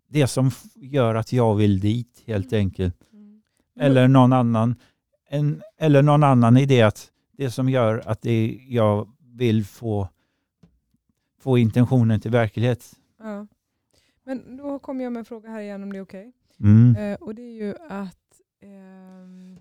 det 0.08 0.28
som 0.28 0.52
gör 0.76 1.16
att 1.16 1.34
jag 1.34 1.56
vill 1.56 1.80
dit 1.80 2.24
helt 2.26 2.54
enkelt. 2.54 2.96
Mm. 3.14 3.42
Eller 3.80 4.08
någon 4.08 4.34
annan 4.34 4.76
en, 5.30 5.62
eller 5.78 6.02
någon 6.02 6.24
annan 6.24 6.58
idé 6.58 6.82
att 6.82 7.12
det 7.32 7.52
som 7.52 7.70
gör 7.70 8.04
att 8.06 8.22
det, 8.22 8.60
jag 8.68 9.10
vill 9.20 9.66
få, 9.66 10.10
få 11.46 11.58
intentionen 11.58 12.20
till 12.20 12.32
verklighet. 12.32 13.00
Ja. 13.18 13.48
Men 14.24 14.58
då 14.58 14.80
kommer 14.80 15.04
jag 15.04 15.14
med 15.14 15.20
en 15.20 15.26
fråga 15.26 15.50
här 15.50 15.62
igen 15.62 15.84
om 15.84 15.94
det 15.94 15.98
är 15.98 16.02
okej. 16.02 16.32
Mm. 16.60 16.96
Eh, 16.96 17.18
och 17.22 17.36
det 17.36 17.42
är 17.42 17.54
ju 17.54 17.76
att 17.90 18.42
ehm, 18.62 19.60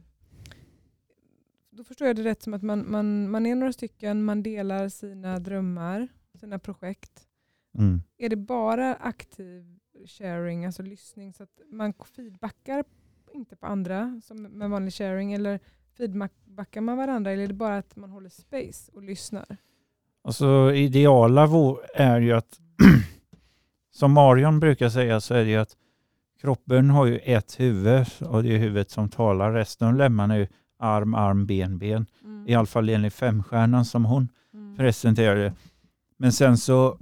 då 1.71 1.85
förstår 1.85 2.07
jag 2.07 2.17
det 2.17 2.25
rätt 2.25 2.43
som 2.43 2.55
att 2.55 2.63
man, 2.63 2.91
man, 2.91 3.31
man 3.31 3.47
är 3.47 3.55
några 3.55 3.73
stycken, 3.73 4.25
man 4.25 4.43
delar 4.43 4.89
sina 4.89 5.39
drömmar, 5.39 6.09
sina 6.41 6.59
projekt. 6.59 7.27
Mm. 7.79 8.03
Är 8.19 8.29
det 8.29 8.37
bara 8.37 8.95
aktiv 8.95 9.79
sharing, 10.07 10.67
alltså 10.67 10.83
lyssning, 10.83 11.33
så 11.33 11.43
att 11.43 11.61
man 11.71 11.93
feedbackar 12.17 12.85
inte 13.33 13.57
på 13.57 13.67
andra 13.67 14.21
som 14.25 14.43
med 14.43 14.71
vanlig 14.71 14.95
sharing, 14.95 15.33
eller 15.33 15.61
feedbackar 15.97 16.81
man 16.81 16.97
varandra, 16.97 17.33
eller 17.33 17.43
är 17.43 17.49
det 17.49 17.55
bara 17.55 17.79
att 17.79 17.97
man 17.97 18.11
håller 18.11 18.31
space 18.31 18.93
och 18.93 19.03
lyssnar? 19.03 19.57
Alltså 20.25 20.73
ideala 20.75 21.49
är 21.95 22.21
ju 22.21 22.33
att, 22.33 22.59
som 23.95 24.13
Marion 24.13 24.61
brukar 24.61 24.89
säga, 24.89 25.21
så 25.21 25.35
är 25.35 25.45
det 25.45 25.51
ju 25.51 25.57
att 25.57 25.77
kroppen 26.41 26.91
har 26.91 27.07
ju 27.07 27.19
ett 27.19 27.61
huvud 27.61 28.07
och 28.21 28.43
det 28.43 28.55
är 28.55 28.59
huvudet 28.59 28.91
som 28.91 29.09
talar. 29.09 29.53
Resten 29.53 29.89
av 29.89 29.95
lemmarna 29.95 30.35
är 30.35 30.39
ju 30.39 30.47
arm, 30.79 31.15
arm, 31.15 31.47
ben, 31.47 31.79
ben. 31.79 32.07
Mm. 32.25 32.49
I 32.49 32.55
alla 32.55 32.67
fall 32.67 32.89
enligt 32.89 33.15
femstjärnan 33.15 33.85
som 33.85 34.05
hon 34.05 34.29
Mm. 34.55 34.77
presenterar 34.77 35.37
det. 35.37 35.53
Men 36.17 36.33
sen 36.33 36.59
så, 36.59 36.99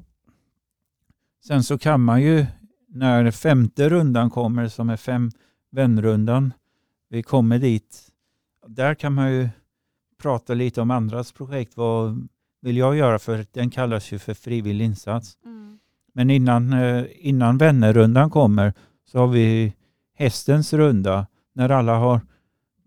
sen 1.46 1.64
så 1.64 1.78
kan 1.78 2.00
man 2.00 2.22
ju 2.22 2.46
när 2.88 3.30
femte 3.30 3.88
rundan 3.88 4.30
kommer 4.30 4.68
som 4.68 4.90
är 4.90 4.96
fem 4.96 5.30
vänrundan, 5.70 6.52
vi 7.08 7.22
kommer 7.22 7.58
dit, 7.58 8.08
där 8.66 8.94
kan 8.94 9.12
man 9.12 9.32
ju 9.32 9.48
prata 10.22 10.54
lite 10.54 10.80
om 10.80 10.90
andras 10.90 11.32
projekt. 11.32 11.76
Vad 11.76 12.28
vill 12.62 12.76
jag 12.76 12.96
göra? 12.96 13.18
För 13.18 13.46
den 13.52 13.70
kallas 13.70 14.12
ju 14.12 14.18
för 14.18 14.34
frivillig 14.34 14.84
insats. 14.84 15.36
Mm. 15.44 15.78
Men 16.14 16.30
innan, 16.30 16.72
eh, 16.72 17.04
innan 17.16 17.58
vännerrundan 17.58 18.30
kommer 18.30 18.74
så 19.04 19.18
har 19.18 19.26
vi 19.26 19.72
hästens 20.14 20.72
runda 20.72 21.26
när 21.54 21.68
alla 21.68 21.94
har 21.94 22.20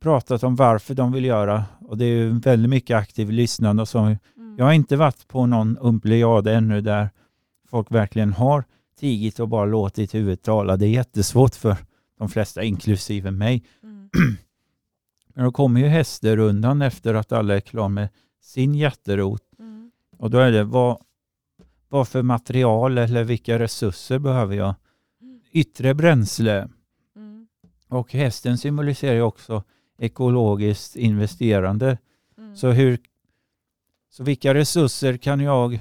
pratat 0.02 0.44
om 0.44 0.56
varför 0.56 0.94
de 0.94 1.12
vill 1.12 1.26
göra 1.26 1.66
och 1.80 1.98
det 1.98 2.06
är 2.06 2.30
väldigt 2.30 2.70
mycket 2.70 2.98
aktiv 2.98 3.32
lyssnande 3.32 3.82
och 3.82 3.88
så. 3.88 4.00
Mm. 4.00 4.18
Jag 4.58 4.66
har 4.66 4.74
inte 4.74 4.96
varit 4.96 5.28
på 5.28 5.46
någon 5.46 5.78
umplejad 5.82 6.48
ännu 6.48 6.82
där 6.82 7.10
folk 7.70 7.92
verkligen 7.92 8.34
har 8.34 8.64
tigit 9.00 9.40
och 9.40 9.50
bara 9.50 9.66
låtit 9.66 10.16
huvudet 10.16 10.44
tala. 10.44 10.78
Det 10.78 10.86
är 10.86 10.90
jättesvårt 10.90 11.56
för 11.56 11.76
de 12.20 12.30
flesta, 12.30 12.64
inklusive 12.64 13.32
mig. 13.32 13.64
Mm. 13.84 14.10
Men 15.36 15.46
då 15.46 15.52
kommer 15.52 15.82
ju 15.82 15.88
hästerundan 15.88 16.82
efter 16.82 17.14
att 17.14 17.32
alla 17.32 17.56
är 17.56 17.60
klara 17.60 17.90
med 17.90 18.10
sin 18.42 18.76
jätterot. 18.76 19.42
Och 20.18 20.30
då 20.30 20.38
är 20.38 20.52
det 20.52 20.64
vad, 20.64 20.98
vad 21.90 22.08
för 22.08 22.22
material 22.22 22.98
eller 22.98 23.24
vilka 23.24 23.60
resurser 23.60 24.20
behöver 24.20 24.56
jag? 24.56 24.76
Yttre 25.52 25.94
bränsle. 25.94 26.70
Mm. 27.16 27.48
Och 27.88 28.14
hästen 28.14 28.58
symboliserar 28.58 29.14
ju 29.14 29.22
också 29.22 29.64
ekologiskt 30.00 30.96
investerande. 30.96 31.98
Mm. 32.38 32.56
Så, 32.56 32.70
hur, 32.70 33.00
så 34.10 34.24
vilka 34.24 34.54
resurser 34.54 35.18
kan 35.18 35.40
jag 35.40 35.80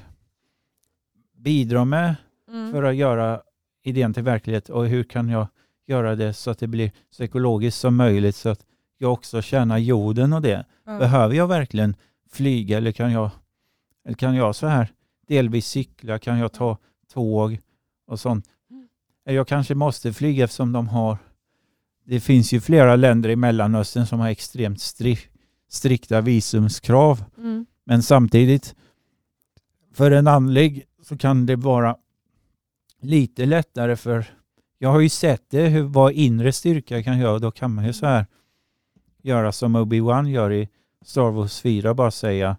bidra 1.37 1.85
med 1.85 2.15
Mm. 2.47 2.71
för 2.71 2.83
att 2.83 2.95
göra 2.95 3.41
idén 3.83 4.13
till 4.13 4.23
verklighet 4.23 4.69
och 4.69 4.87
hur 4.87 5.03
kan 5.03 5.29
jag 5.29 5.47
göra 5.87 6.15
det 6.15 6.33
så 6.33 6.51
att 6.51 6.59
det 6.59 6.67
blir 6.67 6.91
så 7.09 7.23
ekologiskt 7.23 7.79
som 7.79 7.95
möjligt 7.95 8.35
så 8.35 8.49
att 8.49 8.65
jag 8.97 9.13
också 9.13 9.41
tjänar 9.41 9.77
jorden 9.77 10.33
och 10.33 10.41
det. 10.41 10.65
Behöver 10.85 11.35
jag 11.35 11.47
verkligen 11.47 11.95
flyga 12.31 12.77
eller 12.77 12.91
kan 12.91 13.11
jag, 13.11 13.29
kan 14.17 14.35
jag 14.35 14.55
så 14.55 14.67
här 14.67 14.91
delvis 15.27 15.67
cykla? 15.67 16.19
Kan 16.19 16.37
jag 16.37 16.53
ta 16.53 16.77
tåg 17.13 17.59
och 18.07 18.19
sånt? 18.19 18.45
Mm. 18.71 18.87
Jag 19.23 19.47
kanske 19.47 19.75
måste 19.75 20.13
flyga 20.13 20.43
eftersom 20.43 20.71
de 20.71 20.87
har 20.87 21.17
det 22.05 22.19
finns 22.19 22.53
ju 22.53 22.61
flera 22.61 22.95
länder 22.95 23.29
i 23.29 23.35
Mellanöstern 23.35 24.05
som 24.05 24.19
har 24.19 24.29
extremt 24.29 24.79
stri- 24.79 25.27
strikta 25.69 26.21
visumskrav. 26.21 27.23
Mm. 27.37 27.65
Men 27.83 28.03
samtidigt, 28.03 28.75
för 29.93 30.11
en 30.11 30.27
andlig 30.27 30.85
så 31.01 31.17
kan 31.17 31.45
det 31.45 31.55
vara 31.55 31.97
lite 33.01 33.45
lättare 33.45 33.95
för 33.95 34.25
jag 34.77 34.89
har 34.89 34.99
ju 34.99 35.09
sett 35.09 35.49
det, 35.49 35.67
hur, 35.67 35.83
vad 35.83 36.13
inre 36.13 36.51
styrka 36.51 37.03
kan 37.03 37.19
göra. 37.19 37.39
Då 37.39 37.51
kan 37.51 37.73
man 37.73 37.85
ju 37.85 37.93
så 37.93 38.05
här 38.05 38.25
göra 39.21 39.51
som 39.51 39.75
Obi-Wan 39.75 40.29
gör 40.29 40.51
i 40.51 40.69
Star 41.05 41.31
Wars 41.31 41.61
4, 41.61 41.93
bara 41.93 42.11
säga 42.11 42.57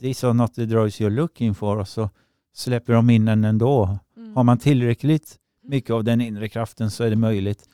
These 0.00 0.26
are 0.26 0.32
not 0.34 0.54
the 0.54 0.66
droids 0.66 1.00
you're 1.00 1.10
looking 1.10 1.54
for 1.54 1.76
och 1.76 1.88
så 1.88 2.10
släpper 2.54 2.92
de 2.92 3.10
in 3.10 3.28
en 3.28 3.44
ändå. 3.44 3.98
Mm. 4.16 4.36
Har 4.36 4.44
man 4.44 4.58
tillräckligt 4.58 5.36
mycket 5.62 5.90
av 5.90 6.04
den 6.04 6.20
inre 6.20 6.48
kraften 6.48 6.90
så 6.90 7.04
är 7.04 7.10
det 7.10 7.16
möjligt. 7.16 7.68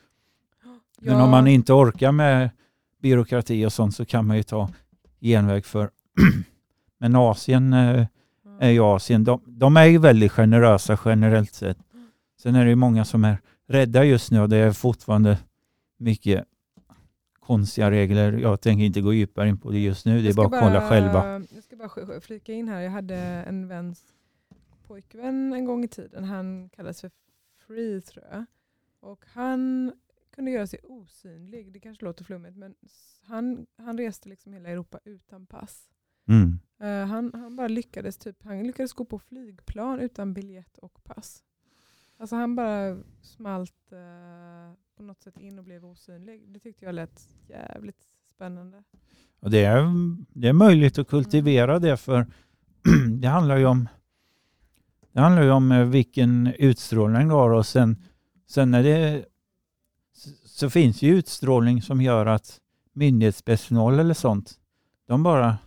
Men 1.01 1.15
Ja. 1.15 1.25
om 1.25 1.31
man 1.31 1.47
inte 1.47 1.73
orkar 1.73 2.13
med 2.13 2.51
byråkrati 3.03 3.67
och 3.67 3.73
sånt 3.73 3.97
så 3.97 4.05
kan 4.05 4.27
man 4.27 4.37
ju 4.37 4.43
ta 4.43 4.71
genväg 5.21 5.65
för. 5.65 5.91
Men 6.99 7.17
Asien 7.17 7.73
eh, 7.73 8.07
är 8.61 8.71
ju 8.71 8.81
Asien. 8.81 9.25
De, 9.25 9.41
de 9.47 9.77
är 9.77 9.85
ju 9.85 9.99
väldigt 9.99 10.33
generösa 10.33 10.99
generellt 11.05 11.55
sett. 11.55 11.79
Sen 12.43 12.55
är 12.55 12.65
det 12.65 12.71
ju 12.71 12.77
många 12.77 13.05
som 13.05 13.25
är 13.25 13.39
rädda 13.69 14.05
just 14.05 14.31
nu 14.31 14.41
och 14.41 14.49
det 14.49 14.57
är 14.57 14.73
fortfarande 14.73 15.39
mycket 15.99 16.45
konstiga 17.47 17.91
regler. 17.91 18.33
Jag 18.33 18.61
tänker 18.61 18.85
inte 18.85 19.01
gå 19.01 19.13
djupare 19.13 19.49
in 19.49 19.59
på 19.59 19.71
det 19.71 19.79
just 19.79 20.07
nu. 20.07 20.23
Det 20.23 20.29
är 20.29 20.35
bara 20.35 20.47
att 20.47 20.63
kolla 20.63 20.89
själva. 20.89 21.43
Jag 21.55 21.65
ska 21.65 21.77
bara 21.77 22.21
flika 22.21 22.53
in 22.53 22.69
här. 22.69 22.81
Jag 22.81 22.91
hade 22.91 23.17
en 23.17 23.69
väns 23.69 24.05
pojkvän 24.87 25.53
en 25.53 25.65
gång 25.65 25.85
i 25.85 25.89
tiden. 25.89 26.25
Han 26.25 26.69
kallades 26.69 27.01
för 27.01 27.11
Free 27.67 28.01
tror 28.01 28.25
jag. 28.31 28.45
Och 29.01 29.25
han 29.33 29.93
kunde 30.35 30.51
göra 30.51 30.67
sig 30.67 30.79
osynlig. 30.83 31.73
Det 31.73 31.81
kanske 31.81 32.05
låter 32.05 32.25
flummigt 32.25 32.57
men 32.57 32.75
han, 33.23 33.67
han 33.77 33.99
reste 33.99 34.29
liksom 34.29 34.53
hela 34.53 34.69
Europa 34.69 35.01
utan 35.05 35.47
pass. 35.47 35.89
Mm. 36.29 36.59
Eh, 36.81 37.09
han, 37.09 37.31
han 37.35 37.57
bara 37.57 37.69
lyckades 37.69 38.19
typ, 38.19 38.43
han 38.43 38.63
lyckades 38.63 38.93
gå 38.93 39.05
på 39.05 39.19
flygplan 39.19 40.01
utan 40.01 40.35
biljett 40.35 40.79
och 40.79 41.05
pass. 41.05 41.43
Alltså 42.19 42.37
han 42.37 42.57
bara 42.57 42.97
smalt 43.23 43.93
eh, 43.93 44.75
på 44.97 45.03
något 45.03 45.23
sätt 45.23 45.39
in 45.39 45.59
och 45.59 45.65
blev 45.65 45.85
osynlig. 45.85 46.49
Det 46.49 46.61
tyckte 46.61 46.85
jag 46.85 46.95
lät 46.95 47.29
jävligt 47.49 48.03
spännande. 48.35 48.83
Och 49.41 49.51
det, 49.51 49.65
är, 49.65 49.85
det 50.33 50.49
är 50.49 50.53
möjligt 50.53 50.99
att 50.99 51.09
kultivera 51.09 51.79
det 51.79 51.97
för 51.97 52.27
det 53.21 53.29
handlar 53.29 53.57
ju 53.57 53.67
om 53.67 53.89
det 55.13 55.21
handlar 55.21 55.43
ju 55.43 55.51
om 55.51 55.73
eh, 55.73 55.85
vilken 55.85 56.47
utstrålning 56.47 57.29
du 57.29 57.35
har 57.35 57.51
och 57.51 57.67
sen, 57.67 58.03
sen 58.47 58.75
är 58.75 58.83
det 58.83 59.25
så 60.45 60.71
finns 60.71 61.03
ju 61.03 61.19
utstrålning 61.19 61.83
som 61.83 62.03
gör 62.03 62.27
att 62.27 62.61
myndighetspersonal 62.93 63.99
eller 63.99 64.15
sånt, 64.15 64.55
de 65.07 65.23
bara 65.23 65.59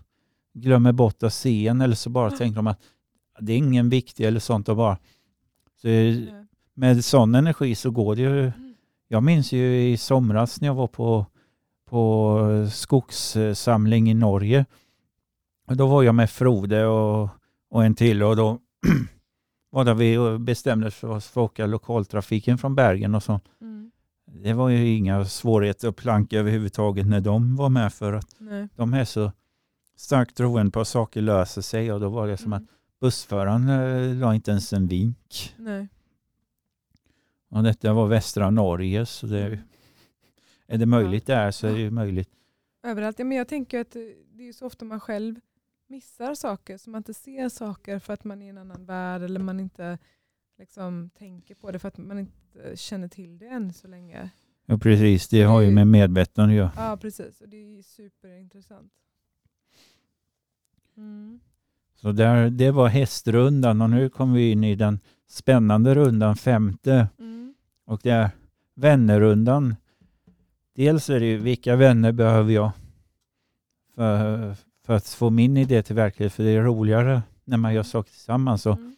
glömmer 0.53 0.91
bort 0.91 1.23
att 1.23 1.33
se 1.33 1.67
en 1.67 1.81
eller 1.81 1.95
så 1.95 2.09
bara 2.09 2.31
tänker 2.31 2.55
de 2.55 2.67
att 2.67 2.81
det 3.39 3.53
är 3.53 3.57
ingen 3.57 3.89
viktig 3.89 4.25
eller 4.25 4.39
sånt 4.39 4.69
och 4.69 4.77
bara 4.77 4.97
så 5.81 5.87
med 6.73 7.05
sån 7.05 7.35
energi 7.35 7.75
så 7.75 7.91
går 7.91 8.15
det 8.15 8.21
ju. 8.21 8.51
Jag 9.07 9.23
minns 9.23 9.51
ju 9.51 9.89
i 9.89 9.97
somras 9.97 10.61
när 10.61 10.67
jag 10.67 10.75
var 10.75 10.87
på, 10.87 11.25
på 11.89 12.67
skogssamling 12.71 14.11
i 14.11 14.13
Norge. 14.13 14.65
Och 15.67 15.77
då 15.77 15.87
var 15.87 16.03
jag 16.03 16.15
med 16.15 16.29
Frode 16.29 16.85
och, 16.85 17.29
och 17.69 17.85
en 17.85 17.95
till 17.95 18.23
och 18.23 18.35
då 18.35 18.59
var 19.71 19.85
det 19.85 19.93
vi 19.93 20.37
bestämde 20.39 20.87
oss 20.87 20.95
för 20.95 21.17
att 21.17 21.37
åka 21.37 21.65
lokaltrafiken 21.65 22.57
från 22.57 22.75
Bergen 22.75 23.15
och 23.15 23.23
så. 23.23 23.39
Mm. 23.61 23.91
Det 24.25 24.53
var 24.53 24.69
ju 24.69 24.87
inga 24.87 25.25
svårigheter 25.25 25.87
att 25.87 25.95
planka 25.95 26.39
överhuvudtaget 26.39 27.07
när 27.07 27.21
de 27.21 27.55
var 27.55 27.69
med 27.69 27.93
för 27.93 28.13
att 28.13 28.35
Nej. 28.37 28.67
de 28.75 28.93
är 28.93 29.05
så 29.05 29.31
starkt 29.95 30.37
troende 30.37 30.71
på 30.71 30.79
att 30.79 30.87
saker 30.87 31.21
löser 31.21 31.61
sig 31.61 31.91
och 31.91 31.99
då 31.99 32.09
var 32.09 32.27
det 32.27 32.37
som 32.37 32.53
mm. 32.53 32.63
att 32.63 32.78
bussföraren 32.99 33.69
eh, 33.69 34.15
la 34.15 34.35
inte 34.35 34.51
ens 34.51 34.73
en 34.73 34.87
vink. 34.87 35.55
Nej. 35.57 35.87
Och 37.49 37.63
detta 37.63 37.93
var 37.93 38.07
västra 38.07 38.49
Norge 38.49 39.05
så 39.05 39.27
det 39.27 39.39
är, 39.39 39.63
är 40.67 40.77
det 40.77 40.85
möjligt 40.85 41.29
ja. 41.29 41.35
där 41.35 41.51
så 41.51 41.67
är 41.67 41.71
det 41.71 41.79
ju 41.79 41.91
möjligt. 41.91 42.29
Överallt. 42.83 43.19
Ja, 43.19 43.25
men 43.25 43.37
jag 43.37 43.47
tänker 43.47 43.79
att 43.81 43.91
det 44.31 44.49
är 44.49 44.53
så 44.53 44.65
ofta 44.65 44.85
man 44.85 44.99
själv 44.99 45.39
missar 45.87 46.35
saker, 46.35 46.77
så 46.77 46.89
man 46.89 46.99
inte 46.99 47.13
ser 47.13 47.49
saker 47.49 47.99
för 47.99 48.13
att 48.13 48.23
man 48.23 48.41
är 48.41 48.45
i 48.45 48.49
en 48.49 48.57
annan 48.57 48.85
värld 48.85 49.21
eller 49.21 49.39
man 49.39 49.59
inte 49.59 49.97
liksom 50.57 51.09
tänker 51.09 51.55
på 51.55 51.71
det 51.71 51.79
för 51.79 51.87
att 51.87 51.97
man 51.97 52.19
inte 52.19 52.77
känner 52.77 53.07
till 53.07 53.37
det 53.37 53.47
än 53.47 53.73
så 53.73 53.87
länge. 53.87 54.29
Ja 54.65 54.77
precis, 54.77 55.27
det 55.27 55.41
har 55.41 55.61
ju 55.61 55.71
med 55.71 55.87
medvetande 55.87 56.53
att 56.53 56.57
göra. 56.57 56.71
Ja 56.75 56.97
precis, 56.97 57.41
och 57.41 57.49
det 57.49 57.57
är 57.57 57.81
superintressant. 57.81 58.93
Mm. 60.97 61.39
Så 62.01 62.11
där, 62.11 62.49
det 62.49 62.71
var 62.71 62.87
hästrundan 62.87 63.81
och 63.81 63.89
nu 63.89 64.09
kommer 64.09 64.35
vi 64.35 64.51
in 64.51 64.63
i 64.63 64.75
den 64.75 64.99
spännande 65.29 65.95
rundan, 65.95 66.35
femte. 66.35 67.07
Mm. 67.19 67.53
Och 67.85 67.99
det 68.03 68.09
är 68.09 68.29
vännerrundan. 68.75 69.75
Dels 70.75 71.09
är 71.09 71.19
det 71.19 71.25
ju 71.25 71.37
vilka 71.37 71.75
vänner 71.75 72.11
behöver 72.11 72.53
jag 72.53 72.71
för, 73.95 74.55
för 74.85 74.93
att 74.93 75.07
få 75.07 75.29
min 75.29 75.57
idé 75.57 75.83
till 75.83 75.95
verklighet, 75.95 76.33
för 76.33 76.43
det 76.43 76.49
är 76.49 76.63
roligare 76.63 77.21
när 77.45 77.57
man 77.57 77.73
gör 77.73 77.83
saker 77.83 78.11
tillsammans. 78.11 78.65
Och, 78.65 78.77
mm. 78.77 78.95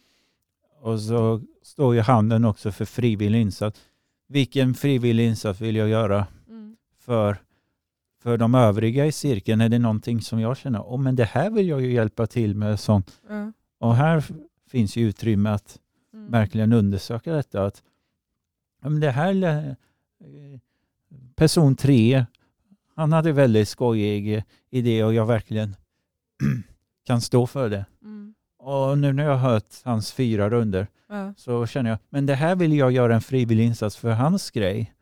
och 0.80 1.00
så 1.00 1.40
står 1.62 1.94
ju 1.94 2.00
handen 2.00 2.44
också 2.44 2.72
för 2.72 2.84
frivillig 2.84 3.40
insats. 3.40 3.80
Vilken 4.28 4.74
frivillig 4.74 5.26
insats 5.26 5.60
vill 5.60 5.76
jag 5.76 5.88
göra 5.88 6.26
mm. 6.48 6.76
för, 6.98 7.36
för 8.22 8.38
de 8.38 8.54
övriga 8.54 9.06
i 9.06 9.12
cirkeln? 9.12 9.60
Är 9.60 9.68
det 9.68 9.78
någonting 9.78 10.20
som 10.20 10.40
jag 10.40 10.56
känner, 10.56 10.80
oh, 10.80 10.98
men 10.98 11.16
det 11.16 11.24
här 11.24 11.50
vill 11.50 11.68
jag 11.68 11.80
ju 11.82 11.92
hjälpa 11.92 12.26
till 12.26 12.54
med. 12.54 12.80
Sånt. 12.80 13.20
Mm. 13.30 13.52
Och 13.78 13.96
här 13.96 14.24
finns 14.70 14.96
ju 14.96 15.08
utrymme 15.08 15.50
att 15.50 15.78
mm. 16.14 16.30
verkligen 16.30 16.72
undersöka 16.72 17.32
detta. 17.32 17.64
Att, 17.64 17.82
men 18.82 19.00
det 19.00 19.10
här 19.10 19.76
person 21.34 21.76
tre, 21.76 22.26
han 22.96 23.12
hade 23.12 23.32
väldigt 23.32 23.68
skojig 23.68 24.44
idé 24.70 25.04
och 25.04 25.14
jag 25.14 25.26
verkligen 25.26 25.76
kan 27.06 27.20
stå 27.20 27.46
för 27.46 27.70
det. 27.70 27.86
Mm. 28.02 28.34
Och 28.58 28.98
nu 28.98 29.12
när 29.12 29.24
jag 29.24 29.36
har 29.36 29.50
hört 29.50 29.74
hans 29.84 30.12
fyra 30.12 30.50
runder 30.50 30.86
så 31.36 31.66
känner 31.66 31.90
jag, 31.90 31.98
men 32.08 32.26
det 32.26 32.34
här 32.34 32.56
vill 32.56 32.72
jag 32.72 32.92
göra 32.92 33.14
en 33.14 33.20
frivillig 33.20 33.64
insats 33.64 33.96
för 33.96 34.10
hans 34.10 34.50
grej. 34.50 34.92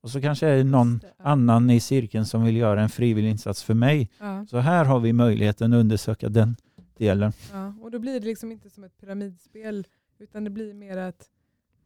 Och 0.00 0.10
så 0.10 0.20
kanske 0.20 0.46
är 0.46 0.56
det 0.56 0.64
någon 0.64 0.98
det, 0.98 1.12
ja. 1.18 1.24
annan 1.24 1.70
i 1.70 1.80
cirkeln 1.80 2.26
som 2.26 2.44
vill 2.44 2.56
göra 2.56 2.82
en 2.82 2.88
frivillig 2.88 3.30
insats 3.30 3.62
för 3.62 3.74
mig. 3.74 4.10
Ja. 4.18 4.46
Så 4.46 4.58
här 4.58 4.84
har 4.84 5.00
vi 5.00 5.12
möjligheten 5.12 5.72
att 5.72 5.80
undersöka 5.80 6.28
den 6.28 6.56
delen. 6.96 7.32
Ja, 7.52 7.74
och 7.80 7.90
då 7.90 7.98
blir 7.98 8.20
det 8.20 8.26
liksom 8.26 8.52
inte 8.52 8.70
som 8.70 8.84
ett 8.84 8.98
pyramidspel 9.00 9.86
utan 10.18 10.44
det 10.44 10.50
blir 10.50 10.74
mer 10.74 10.96
att 10.96 11.28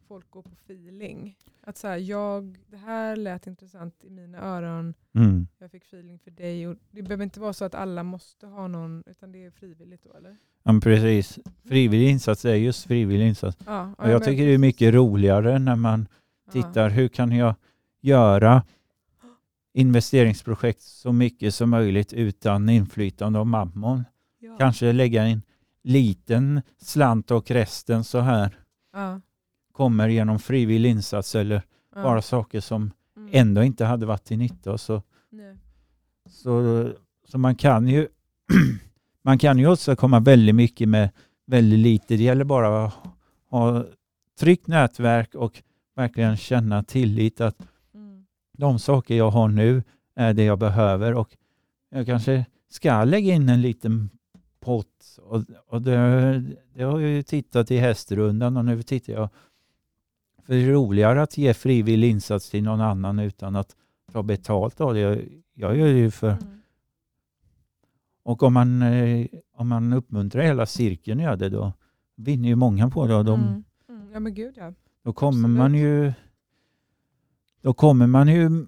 folk 0.08 0.30
går 0.30 0.42
på 0.42 0.50
feeling. 0.64 1.36
Att 1.60 1.78
så 1.78 1.88
här, 1.88 1.96
jag, 1.96 2.58
det 2.70 2.76
här 2.76 3.16
lät 3.16 3.46
intressant 3.46 4.04
i 4.04 4.10
mina 4.10 4.38
öron. 4.38 4.94
Mm. 5.14 5.46
Jag 5.58 5.70
fick 5.70 5.84
feeling 5.84 6.18
för 6.18 6.30
dig. 6.30 6.68
Och 6.68 6.76
det 6.90 7.02
behöver 7.02 7.24
inte 7.24 7.40
vara 7.40 7.52
så 7.52 7.64
att 7.64 7.74
alla 7.74 8.02
måste 8.02 8.46
ha 8.46 8.68
någon, 8.68 9.02
utan 9.06 9.32
det 9.32 9.44
är 9.44 9.50
frivilligt 9.50 10.04
då 10.04 10.18
eller? 10.18 10.36
Ja, 10.62 10.80
precis. 10.82 11.38
Frivillig 11.64 12.08
insats 12.08 12.44
är 12.44 12.54
just 12.54 12.86
frivillig 12.86 13.28
insats. 13.28 13.58
Ja, 13.66 13.94
och 13.98 14.04
jag, 14.04 14.12
jag 14.12 14.24
tycker 14.24 14.46
det 14.46 14.54
är 14.54 14.58
mycket 14.58 14.94
roligare 14.94 15.58
när 15.58 15.76
man 15.76 16.08
tittar, 16.52 16.90
hur 16.90 17.08
kan 17.08 17.32
jag 17.32 17.54
göra 18.02 18.62
investeringsprojekt 19.74 20.82
så 20.82 21.12
mycket 21.12 21.54
som 21.54 21.70
möjligt 21.70 22.12
utan 22.12 22.68
inflytande 22.68 23.38
av 23.38 23.46
mammon. 23.46 24.04
Ja. 24.38 24.56
Kanske 24.58 24.92
lägga 24.92 25.22
en 25.22 25.42
liten 25.82 26.62
slant 26.78 27.30
och 27.30 27.50
resten 27.50 28.04
så 28.04 28.20
här 28.20 28.56
ja. 28.92 29.20
kommer 29.72 30.08
genom 30.08 30.38
frivillig 30.38 30.90
insats 30.90 31.34
eller 31.34 31.62
ja. 31.94 32.02
bara 32.02 32.22
saker 32.22 32.60
som 32.60 32.90
mm. 33.16 33.30
ändå 33.32 33.62
inte 33.62 33.84
hade 33.84 34.06
varit 34.06 34.24
till 34.24 34.38
nytta. 34.38 34.78
Så, 34.78 35.02
så, 36.30 36.88
så 37.28 37.38
man 37.38 37.56
kan 37.56 37.88
ju 37.88 38.08
man 39.22 39.38
kan 39.38 39.58
ju 39.58 39.66
åstadkomma 39.66 40.20
väldigt 40.20 40.54
mycket 40.54 40.88
med 40.88 41.10
väldigt 41.46 41.78
lite. 41.78 42.16
Det 42.16 42.22
gäller 42.22 42.44
bara 42.44 42.86
att 42.86 42.94
ha 43.50 43.84
tryggt 44.40 44.66
nätverk 44.66 45.34
och 45.34 45.62
verkligen 45.96 46.36
känna 46.36 46.82
tillit 46.82 47.40
att. 47.40 47.56
De 48.52 48.78
saker 48.78 49.14
jag 49.16 49.30
har 49.30 49.48
nu 49.48 49.82
är 50.14 50.34
det 50.34 50.44
jag 50.44 50.58
behöver 50.58 51.14
och 51.14 51.36
jag 51.90 52.06
kanske 52.06 52.46
ska 52.68 53.04
lägga 53.04 53.34
in 53.34 53.48
en 53.48 53.62
liten 53.62 54.10
pott. 54.60 55.18
Och, 55.22 55.44
och 55.66 55.82
det, 55.82 55.96
det 56.74 56.82
har 56.82 57.00
jag 57.00 57.10
ju 57.10 57.22
tittat 57.22 57.70
i 57.70 57.76
hästrundan 57.76 58.56
och 58.56 58.64
nu 58.64 58.82
tittar 58.82 59.12
jag. 59.12 59.28
För 60.42 60.54
det 60.54 60.60
är 60.60 60.72
roligare 60.72 61.22
att 61.22 61.38
ge 61.38 61.54
frivillig 61.54 62.10
insats 62.10 62.50
till 62.50 62.62
någon 62.62 62.80
annan 62.80 63.18
utan 63.18 63.56
att 63.56 63.76
ta 64.12 64.22
betalt 64.22 64.80
av 64.80 64.94
det. 64.94 65.00
Jag, 65.00 65.18
jag 65.54 65.76
gör 65.76 65.86
det 65.86 65.98
ju 65.98 66.10
för... 66.10 66.30
Mm. 66.30 66.58
Och 68.24 68.42
om 68.42 68.52
man, 68.52 68.82
eh, 68.82 69.26
om 69.56 69.68
man 69.68 69.92
uppmuntrar 69.92 70.42
hela 70.42 70.66
cirkeln 70.66 71.20
att 71.20 71.24
göra 71.24 71.36
det 71.36 71.48
då 71.48 71.72
vinner 72.16 72.48
ju 72.48 72.56
många 72.56 72.90
på 72.90 73.06
det. 73.06 73.22
De, 73.22 73.40
mm. 73.40 73.64
Mm. 73.88 74.12
Ja 74.12 74.20
men 74.20 74.34
gud 74.34 74.54
ja. 74.56 74.72
Då 75.04 75.12
kommer 75.12 75.38
Absolut. 75.38 75.58
man 75.58 75.74
ju... 75.74 76.12
Då 77.62 77.74
kommer 77.74 78.06
man 78.06 78.28
ju... 78.28 78.66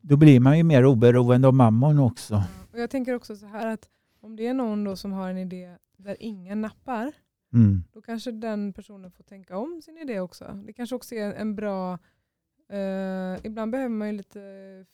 Då 0.00 0.16
blir 0.16 0.40
man 0.40 0.58
ju 0.58 0.64
mer 0.64 0.86
oberoende 0.86 1.48
av 1.48 1.54
mammon 1.54 1.98
också. 1.98 2.34
Ja. 2.34 2.44
Och 2.72 2.78
jag 2.78 2.90
tänker 2.90 3.14
också 3.14 3.36
så 3.36 3.46
här 3.46 3.66
att 3.66 3.88
om 4.20 4.36
det 4.36 4.46
är 4.46 4.54
någon 4.54 4.84
då 4.84 4.96
som 4.96 5.12
har 5.12 5.30
en 5.30 5.38
idé 5.38 5.76
där 5.96 6.16
ingen 6.20 6.60
nappar, 6.60 7.12
mm. 7.52 7.84
då 7.92 8.02
kanske 8.02 8.32
den 8.32 8.72
personen 8.72 9.10
får 9.10 9.24
tänka 9.24 9.58
om 9.58 9.82
sin 9.82 9.98
idé 9.98 10.20
också. 10.20 10.62
Det 10.66 10.72
kanske 10.72 10.96
också 10.96 11.14
är 11.14 11.34
en 11.34 11.54
bra... 11.54 11.98
Uh, 12.72 13.46
ibland 13.46 13.72
behöver 13.72 13.88
man 13.88 14.08
ju 14.08 14.16
lite 14.16 14.40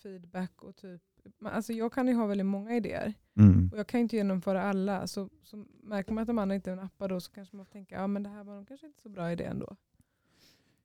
feedback. 0.03 0.63
och 0.63 0.77
typ, 0.77 1.03
alltså 1.45 1.73
Jag 1.73 1.93
kan 1.93 2.09
ju 2.09 2.15
ha 2.15 2.27
väldigt 2.27 2.47
många 2.47 2.77
idéer 2.77 3.15
mm. 3.37 3.69
och 3.73 3.79
jag 3.79 3.87
kan 3.87 4.01
inte 4.01 4.17
genomföra 4.17 4.63
alla. 4.63 5.07
Så, 5.07 5.29
så 5.43 5.65
märker 5.83 6.13
man 6.13 6.23
att 6.23 6.29
de 6.29 6.39
andra 6.39 6.55
inte 6.55 6.75
nappar 6.75 7.09
då 7.09 7.21
så 7.21 7.33
kanske 7.33 7.57
man 7.57 7.67
får 7.67 7.73
tänka 7.73 7.95
ja, 7.95 8.07
det 8.09 8.29
här 8.29 8.45
var 8.45 8.65
kanske 8.65 8.87
inte 8.87 9.03
så 9.03 9.09
bra 9.09 9.33
idé 9.33 9.45
ändå. 9.45 9.77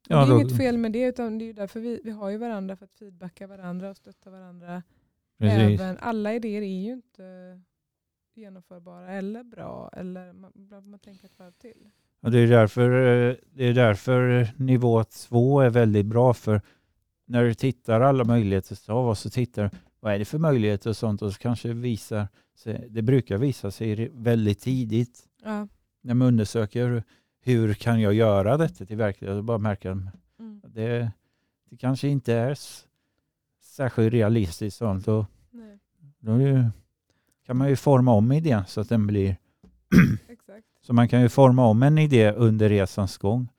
Ja, 0.07 0.15
det 0.17 0.23
är 0.23 0.27
då... 0.27 0.39
inget 0.39 0.57
fel 0.57 0.77
med 0.77 0.91
det, 0.91 1.03
utan 1.07 1.37
det 1.37 1.49
är 1.49 1.53
därför 1.53 1.79
vi, 1.79 2.01
vi 2.03 2.11
har 2.11 2.29
ju 2.29 2.37
varandra 2.37 2.75
för 2.75 2.85
att 2.85 2.93
feedbacka 2.93 3.47
varandra 3.47 3.89
och 3.89 3.97
stötta 3.97 4.29
varandra. 4.29 4.83
Även, 5.39 5.97
alla 5.97 6.33
idéer 6.33 6.61
är 6.61 6.81
ju 6.81 6.93
inte 6.93 7.61
genomförbara 8.35 9.11
eller 9.11 9.43
bra. 9.43 9.89
Eller 9.93 10.33
man 10.33 10.51
behöver 10.55 10.97
tänka 10.97 11.27
ett 11.27 11.39
varv 11.39 11.51
till. 11.51 11.89
Och 12.21 12.31
det, 12.31 12.39
är 12.39 12.47
därför, 12.47 12.89
eh, 12.89 13.35
det 13.51 13.63
är 13.63 13.73
därför 13.73 14.47
nivå 14.57 15.03
två 15.03 15.59
är 15.59 15.69
väldigt 15.69 16.05
bra. 16.05 16.33
För 16.33 16.61
när 17.25 17.43
du 17.43 17.53
tittar 17.53 18.01
alla 18.01 18.23
möjligheter 18.23 18.91
av 18.91 19.07
oss 19.07 19.19
så 19.19 19.29
tittar 19.29 19.71
vad 19.99 20.13
är 20.13 20.19
det 20.19 20.25
för 20.25 20.37
möjligheter 20.37 20.89
och 20.89 20.97
sånt 20.97 21.21
och 21.21 21.33
så 21.33 21.39
kanske 21.39 21.73
visar 21.73 22.27
sig, 22.55 22.87
det 22.89 23.01
brukar 23.01 23.37
visa 23.37 23.71
sig 23.71 24.09
väldigt 24.13 24.59
tidigt 24.59 25.19
ja. 25.43 25.67
när 26.01 26.13
man 26.13 26.27
undersöker 26.27 27.03
hur 27.43 27.73
kan 27.73 28.01
jag 28.01 28.13
göra 28.13 28.57
detta 28.57 28.85
till 28.85 28.97
verklighet 28.97 29.37
och 29.37 29.43
bara 29.43 29.57
märker 29.57 29.91
att 29.91 29.97
mm. 30.39 30.61
det, 30.67 31.11
det 31.69 31.77
kanske 31.77 32.07
inte 32.07 32.33
är 32.33 32.57
särskilt 33.61 34.13
realistiskt 34.13 34.77
sånt. 34.77 35.07
Och, 35.07 35.25
då 36.19 36.31
är 36.31 36.71
kan 37.45 37.57
man 37.57 37.69
ju 37.69 37.75
forma 37.75 38.11
om 38.13 38.31
idén 38.31 38.63
så 38.67 38.81
att 38.81 38.89
den 38.89 39.07
blir... 39.07 39.37
Så 40.81 40.93
man 40.93 41.07
kan 41.07 41.21
ju 41.21 41.29
forma 41.29 41.65
om 41.65 41.83
en 41.83 41.97
idé 41.97 42.31
under 42.31 42.69
resans 42.69 43.17
gång. 43.17 43.49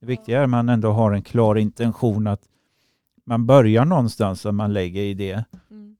Det 0.00 0.06
viktiga 0.06 0.38
är 0.38 0.44
att 0.44 0.50
man 0.50 0.68
ändå 0.68 0.92
har 0.92 1.12
en 1.12 1.22
klar 1.22 1.56
intention 1.58 2.26
att 2.26 2.42
man 3.24 3.46
börjar 3.46 3.84
någonstans 3.84 4.46
och 4.46 4.54
man 4.54 4.72
lägger 4.72 5.02
i 5.02 5.14
det. 5.14 5.44
Mm. 5.70 5.96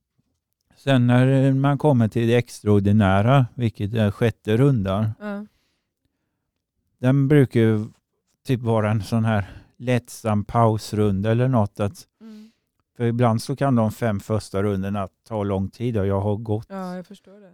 Sen 0.76 1.07
när 1.07 1.53
man 1.53 1.79
kommer 1.79 2.09
till 2.09 2.29
det 2.29 2.37
extraordinära, 2.37 3.46
vilket 3.55 3.94
är 3.94 4.11
sjätte 4.11 4.57
rundan, 4.57 5.11
Ja. 5.20 5.46
Den 7.00 7.28
brukar 7.28 7.60
ju 7.60 7.86
typ 8.46 8.60
vara 8.60 8.90
en 8.90 9.02
sån 9.02 9.24
här 9.24 9.50
lättsam 9.76 10.44
pausrunda 10.44 11.30
eller 11.30 11.48
något. 11.48 11.80
Att, 11.80 12.06
Mm. 12.20 12.50
för 12.96 13.04
ibland 13.04 13.42
så 13.42 13.56
kan 13.56 13.74
de 13.74 13.92
fem 13.92 14.20
första 14.20 14.62
rundorna 14.62 15.08
ta 15.28 15.44
lång 15.44 15.70
tid 15.70 15.96
och 15.96 16.06
jag 16.06 16.20
har 16.20 16.36
gått 16.36 16.66
ja, 16.68 16.96
jag 16.96 17.06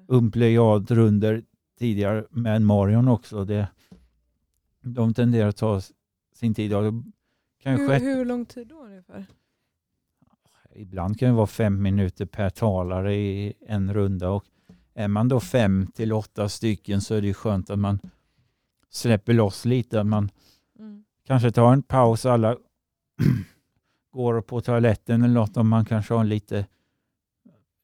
umplejadrunder 0.08 1.42
tidigare 1.78 2.24
med 2.30 2.62
Marion 2.62 3.08
också. 3.08 3.44
Det, 3.44 3.68
de 4.80 5.14
tenderar 5.14 5.48
att 5.48 5.56
ta 5.56 5.80
sin 6.34 6.54
tid. 6.54 6.74
Och 6.74 6.82
då 6.82 7.02
kan 7.62 7.80
Hur, 7.80 8.00
hur 8.00 8.24
lång 8.24 8.46
tid 8.46 8.68
då 8.68 8.84
ungefär? 8.84 9.26
Ibland 10.74 11.18
kan 11.18 11.28
det 11.28 11.34
vara 11.34 11.46
fem 11.46 11.82
minuter 11.82 12.26
per 12.26 12.50
talare 12.50 13.14
i 13.16 13.52
en 13.66 13.94
runda 13.94 14.30
och 14.30 14.44
är 14.94 15.08
man 15.08 15.28
då 15.28 15.40
fem 15.40 15.86
till 15.94 16.12
åtta 16.12 16.48
stycken 16.48 17.00
så 17.00 17.14
är 17.14 17.22
det 17.22 17.34
skönt 17.34 17.70
att 17.70 17.78
man 17.78 17.98
släpper 18.96 19.32
loss 19.32 19.64
lite. 19.64 20.00
Att 20.00 20.06
man 20.06 20.30
Mm. 20.78 21.04
kanske 21.26 21.50
tar 21.50 21.72
en 21.72 21.82
paus, 21.82 22.26
alla 22.26 22.56
går 24.12 24.40
på 24.40 24.60
toaletten 24.60 25.22
eller 25.22 25.34
något 25.34 25.56
om 25.56 25.68
man 25.68 25.84
kanske 25.84 26.14
har 26.14 26.24
lite, 26.24 26.66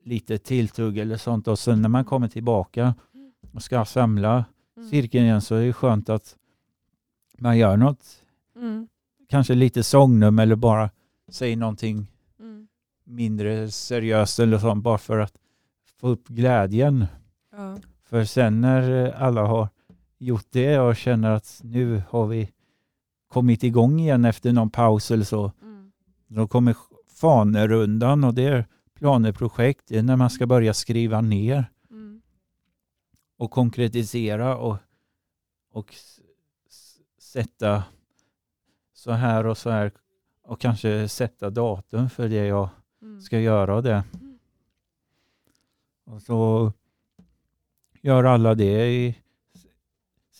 lite 0.05 0.38
tilltugg 0.38 0.98
eller 0.98 1.16
sånt 1.16 1.48
och 1.48 1.59
sen 1.59 1.83
när 1.83 1.88
man 1.88 2.05
kommer 2.05 2.29
tillbaka 2.29 2.94
och 3.53 3.62
ska 3.62 3.85
samla 3.85 4.44
Mm. 4.77 4.90
cirkeln 4.90 5.25
igen 5.25 5.40
så 5.40 5.55
är 5.55 5.66
det 5.66 5.72
skönt 5.72 6.09
att 6.09 6.37
man 7.38 7.59
gör 7.59 7.77
något, 7.77 8.05
Mm. 8.57 8.88
kanske 9.29 9.55
lite 9.55 9.83
sångnummer 9.83 10.42
eller 10.42 10.57
bara 10.57 10.90
säger 11.29 11.57
någonting 11.57 12.07
Mm. 12.40 12.68
mindre 13.05 13.70
seriöst 13.70 14.38
eller 14.38 14.59
sånt 14.59 14.83
bara 14.85 14.98
för 14.98 15.18
att 15.18 15.35
få 16.01 16.09
upp 16.09 16.29
glädjen. 16.29 17.07
Ja. 17.57 17.77
För 18.05 18.25
sen 18.25 18.61
när 18.61 19.11
alla 19.12 19.42
har 19.46 19.68
gjort 20.22 20.46
det 20.50 20.78
och 20.78 20.96
känner 20.96 21.30
att 21.30 21.61
nu 21.64 22.02
har 22.08 22.26
vi 22.26 22.52
kommit 23.28 23.62
igång 23.62 24.00
igen 24.00 24.24
efter 24.24 24.52
någon 24.52 24.70
paus 24.70 25.11
eller 25.11 25.24
så, 25.24 25.52
Mm. 25.62 25.92
då 26.26 26.48
kommer 26.48 26.76
fanerundan 27.20 28.24
och 28.24 28.35
det 28.35 28.44
är 28.44 28.66
planeprojekt. 28.94 29.85
Det 29.88 29.98
är 29.98 30.02
när 30.02 30.16
man 30.16 30.30
ska 30.30 30.46
börja 30.46 30.74
skriva 30.74 31.20
ner 31.20 31.64
Mm. 31.90 32.22
och 33.37 33.50
konkretisera 33.50 34.56
och, 34.56 34.76
och 35.72 35.94
sätta 37.18 37.85
så 38.92 39.12
här 39.12 39.46
och 39.46 39.58
så 39.58 39.70
här 39.70 39.92
och 40.42 40.61
kanske 40.61 41.08
sätta 41.08 41.50
datum 41.50 42.11
för 42.11 42.28
det 42.28 42.46
jag 42.46 42.68
Mm. 43.02 43.20
ska 43.20 43.40
göra 43.40 43.80
det. 43.80 44.04
Mm. 44.14 44.38
Och 46.04 46.22
så 46.22 46.72
gör 48.02 48.24
alla 48.24 48.54
det 48.54 48.87
i 48.90 49.16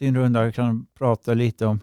sin 0.03 0.17
runda. 0.17 0.53
Kan 0.53 0.87
prata 0.95 1.35
lite 1.35 1.67
om 1.67 1.81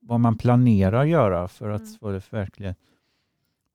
vad 0.00 0.20
man 0.20 0.38
planerar 0.38 1.04
göra 1.04 1.48
för 1.48 1.70
att 1.70 1.80
Mm. 1.80 1.94
få 2.00 2.10
det 2.10 2.32
verkligen. 2.32 2.74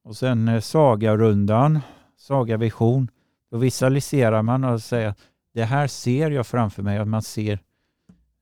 Och 0.04 0.16
sen 0.18 0.48
eh, 0.48 0.60
sagarundan, 0.60 1.80
sagavision. 2.18 3.08
Då 3.52 3.58
visualiserar 3.58 4.42
man 4.42 4.64
och 4.64 4.82
säger 4.82 5.08
att 5.10 5.20
det 5.54 5.64
här 5.64 5.88
ser 5.88 6.32
jag 6.32 6.48
framför 6.48 6.84
mig. 6.84 6.98
Att 6.98 7.08
man 7.08 7.22
ser 7.22 7.60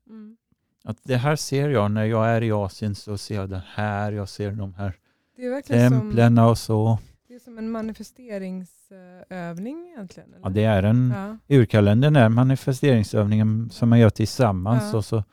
Mm. 0.09 0.37
att 0.83 0.97
det 1.03 1.17
här 1.17 1.35
ser 1.35 1.69
jag 1.69 1.91
när 1.91 2.05
jag 2.05 2.29
är 2.29 2.43
i 2.43 2.51
Asien 2.51 2.95
så 2.95 3.17
ser 3.17 3.35
jag 3.35 3.49
det 3.49 3.63
här. 3.67 4.11
Jag 4.11 4.29
ser 4.29 4.51
de 4.51 4.73
här 4.73 4.93
verkligen 5.37 5.89
som, 5.89 5.99
templen 5.99 6.37
och 6.37 6.57
så. 6.57 6.99
Det 7.31 7.35
är 7.35 7.39
som 7.39 7.57
en 7.57 7.71
manifesteringsövning 7.71 9.87
egentligen. 9.87 10.33
Eller? 10.33 10.43
Ja, 10.43 10.49
det 10.49 10.63
är 10.63 10.83
en 10.83 11.13
ja. 11.15 11.37
Urkalendern 11.57 12.15
är 12.15 12.29
manifesteringsövningen 12.29 13.69
som 13.69 13.89
man 13.89 13.99
gör 13.99 14.09
tillsammans. 14.09 14.83
Ja. 14.91 14.97
Och 14.97 15.05
så, 15.05 15.23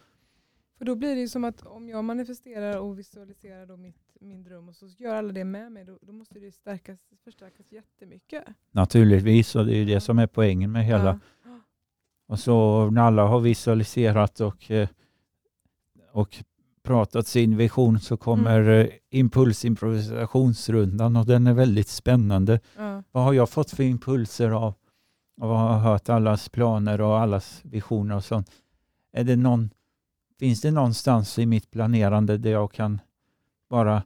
För 0.79 0.85
då 0.85 0.95
blir 0.95 1.15
det 1.15 1.21
ju 1.21 1.29
som 1.29 1.45
att 1.45 1.67
om 1.67 1.89
jag 1.89 2.05
manifesterar 2.05 2.79
och 2.79 2.99
visualiserar 2.99 3.67
då 3.67 3.77
mitt, 3.77 3.97
min 4.21 4.43
dröm 4.43 4.69
och 4.69 4.77
så 4.77 4.87
gör 4.87 5.15
alla 5.15 5.33
det 5.33 5.45
med 5.45 5.73
mig, 5.73 5.85
då, 5.85 5.99
då 6.03 6.13
måste 6.13 6.39
det 6.39 6.53
stärkas, 6.53 6.99
förstärkas 7.25 7.73
jättemycket. 7.73 8.45
naturligtvis, 8.71 9.57
och 9.57 9.67
det 9.67 9.75
är 9.75 9.79
ju 9.79 9.85
det 9.85 10.01
som 10.01 10.19
är 10.19 10.27
poängen 10.27 10.73
med 10.73 10.85
hela. 10.85 11.21
Ja. 11.45 11.61
Och 12.27 12.39
så 12.39 12.91
när 12.91 13.03
alla 13.03 13.27
har 13.27 13.41
visualiserat 13.41 14.41
och, 14.41 14.71
eh, 14.71 14.89
och 16.13 16.45
pratat 16.89 17.27
sin 17.27 17.57
vision 17.57 18.01
så 18.01 18.17
kommer 18.17 18.61
mm. 18.61 18.91
impulsimprovisationsrundan 19.11 21.17
och 21.17 21.27
den 21.27 21.47
är 21.47 21.53
väldigt 21.53 21.89
spännande. 21.89 22.61
Ja. 22.77 23.03
Vad 23.13 23.25
har 23.25 23.33
jag 23.33 23.51
fått 23.51 23.71
för 23.71 23.83
impulser 23.83 24.51
av, 24.51 24.75
av 25.41 25.53
att 25.53 25.59
ha 25.59 25.79
hört 25.79 26.09
allas 26.09 26.49
planer 26.49 27.01
och 27.01 27.21
allas 27.21 27.61
visioner 27.65 28.17
och 28.17 28.25
sånt? 28.25 28.51
Är 29.13 29.25
det 29.25 29.37
någon, 29.37 29.71
finns 30.39 30.61
det 30.61 30.71
någonstans 30.71 31.39
i 31.39 31.47
mitt 31.47 31.71
planerande 31.71 32.39
där 32.39 32.51
jag 32.51 32.73
kan 32.73 33.01
bara 33.71 34.03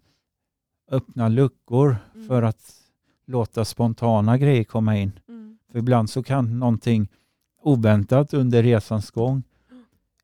öppna 0.90 1.29
luckor 1.29 1.97
Mm. 2.14 2.29
för 2.29 2.42
att 2.42 2.73
låta 3.27 3.64
spontana 3.64 4.38
grejer 4.38 4.64
komma 4.64 4.99
in? 4.99 5.12
Mm. 5.29 5.59
För 5.73 5.79
ibland 5.79 6.11
så 6.11 6.23
kan 6.23 6.59
någonting 6.59 7.09
oväntat 7.62 8.35
under 8.35 8.62
resans 8.62 9.11
gång 9.11 9.42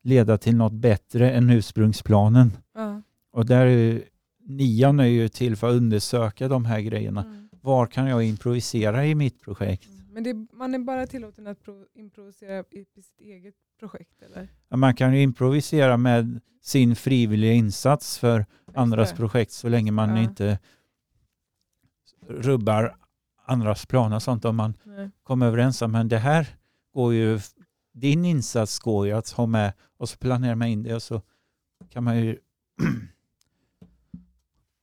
leda 0.03 0.37
till 0.37 0.55
något 0.55 0.73
bättre 0.73 1.31
än 1.31 1.49
ursprungsplanen. 1.49 2.57
Ja. 2.73 3.01
Och 3.31 3.45
där 3.45 3.65
är 3.65 3.77
ju, 3.77 4.03
nian 4.45 4.99
är 4.99 5.03
ju 5.05 5.29
till 5.29 5.55
för 5.55 5.69
att 5.69 5.75
undersöka 5.75 6.47
de 6.47 6.65
här 6.65 6.79
grejerna. 6.79 7.21
Mm. 7.23 7.49
Var 7.61 7.85
kan 7.87 8.07
jag 8.07 8.23
improvisera 8.23 9.05
i 9.05 9.15
mitt 9.15 9.41
projekt? 9.41 9.87
Mm. 9.89 10.05
Men 10.13 10.23
det, 10.23 10.47
man 10.57 10.73
är 10.75 10.79
bara 10.79 11.07
tillåten 11.07 11.47
att 11.47 11.63
pro, 11.63 11.85
improvisera 11.93 12.59
i, 12.71 12.85
sitt 12.85 13.21
eget 13.21 13.55
projekt 13.79 14.21
eller? 14.21 14.47
Ja, 14.69 14.77
Man 14.77 14.95
kan 14.95 15.13
ju 15.13 15.21
improvisera 15.21 15.97
med 15.97 16.41
sin 16.61 16.95
frivilliga 16.95 17.53
insats 17.53 18.17
för 18.17 18.45
andras 18.73 19.09
det. 19.09 19.15
projekt 19.15 19.51
så 19.51 19.69
länge 19.69 19.91
man 19.91 20.09
Ja. 20.09 20.21
inte 20.23 20.59
rubbar 22.27 22.95
andras 23.45 23.85
planer 23.85 24.19
sånt. 24.19 24.45
Om 24.45 24.55
man 24.55 24.73
Nej. 24.83 25.09
kommer 25.23 25.45
överens 25.47 25.81
om 25.81 25.91
men 25.91 26.07
det 26.07 26.17
här 26.17 26.47
går 26.93 27.13
ju, 27.13 27.39
din 27.99 28.25
insats 28.25 28.79
går 28.79 29.07
ju 29.07 29.13
att 29.13 29.29
ha 29.29 29.45
med 29.45 29.73
och 29.97 30.09
så 30.09 30.17
planerar 30.17 30.55
man 30.55 30.67
in 30.67 30.83
det 30.83 30.95
och 30.95 31.03
så 31.03 31.21
kan 31.89 32.03
man 32.03 32.17
ju 32.17 32.37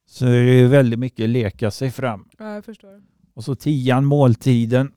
så 0.07 0.27
är 0.27 0.45
det 0.45 0.55
ju 0.55 0.67
väldigt 0.67 0.99
mycket 0.99 1.29
leka 1.29 1.71
sig 1.71 1.91
fram. 1.91 2.29
Ja, 2.39 2.55
jag 2.55 2.65
förstår. 2.65 3.03
Och 3.35 3.45
så 3.45 3.55
tian, 3.55 4.05
måltiden. 4.05 4.93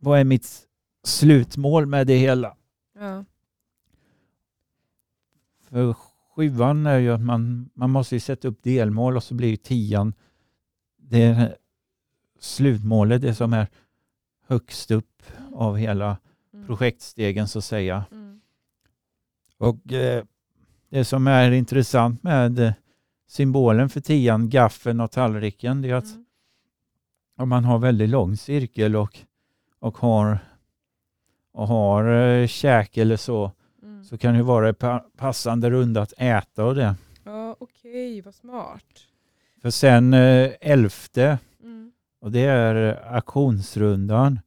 Vad 0.00 0.20
är 0.20 0.24
mitt 0.24 0.66
slutmål 1.04 1.86
med 1.86 2.06
det 2.06 2.16
hela? 2.16 2.56
Ja. 2.98 3.24
För 5.68 5.94
sjuan 6.34 6.86
är 6.86 6.98
ju 6.98 7.10
att 7.10 7.20
man, 7.20 7.70
man 7.74 7.90
måste 7.90 8.16
ju 8.16 8.20
sätta 8.20 8.48
upp 8.48 8.62
delmål 8.62 9.16
och 9.16 9.24
så 9.24 9.34
blir 9.34 9.48
ju 9.48 9.56
tian 9.56 10.14
det 10.96 11.56
slutmålet, 12.40 13.22
det 13.22 13.34
som 13.34 13.52
är 13.52 13.68
högst 14.46 14.90
upp 14.90 15.22
av 15.52 15.76
hela. 15.76 16.16
Projektstegen 16.66 17.48
så 17.48 17.58
att 17.58 17.64
säga. 17.64 18.04
Mm. 18.10 18.40
Och 19.58 19.92
eh, 19.92 20.24
det 20.90 21.04
som 21.04 21.26
är 21.26 21.50
intressant 21.50 22.22
med 22.22 22.58
eh, 22.58 22.72
symbolen 23.28 23.88
för 23.88 24.00
tian, 24.00 24.48
gaffeln 24.48 25.00
och 25.00 25.10
tallriken, 25.10 25.82
det 25.82 25.90
är 25.90 25.94
att 25.94 26.04
Mm. 26.04 26.24
om 27.38 27.48
man 27.48 27.64
har 27.64 27.78
väldigt 27.78 28.08
lång 28.10 28.36
cirkel 28.36 28.96
och, 28.96 29.18
och 29.78 29.98
har, 29.98 30.38
och 31.52 31.68
har 31.68 32.04
eh, 32.14 32.46
käk 32.46 32.96
eller 32.96 33.16
så, 33.16 33.52
Mm. 33.82 34.04
så 34.04 34.18
kan 34.18 34.34
det 34.34 34.42
vara 34.42 34.74
pa- 34.74 35.04
passande 35.16 35.70
runda 35.70 36.02
att 36.02 36.12
äta 36.16 36.64
och 36.64 36.74
det. 36.74 36.94
Ja, 37.24 37.56
okej, 37.60 38.20
vad 38.20 38.34
smart. 38.34 38.84
För 39.62 39.70
sen 39.70 40.14
eh, 40.14 40.50
elfte, 40.60 41.38
Mm. 41.62 41.92
och 42.20 42.32
det 42.32 42.40
är 42.40 42.74
eh, 43.08 43.14
auktionsrundan. 43.14 44.40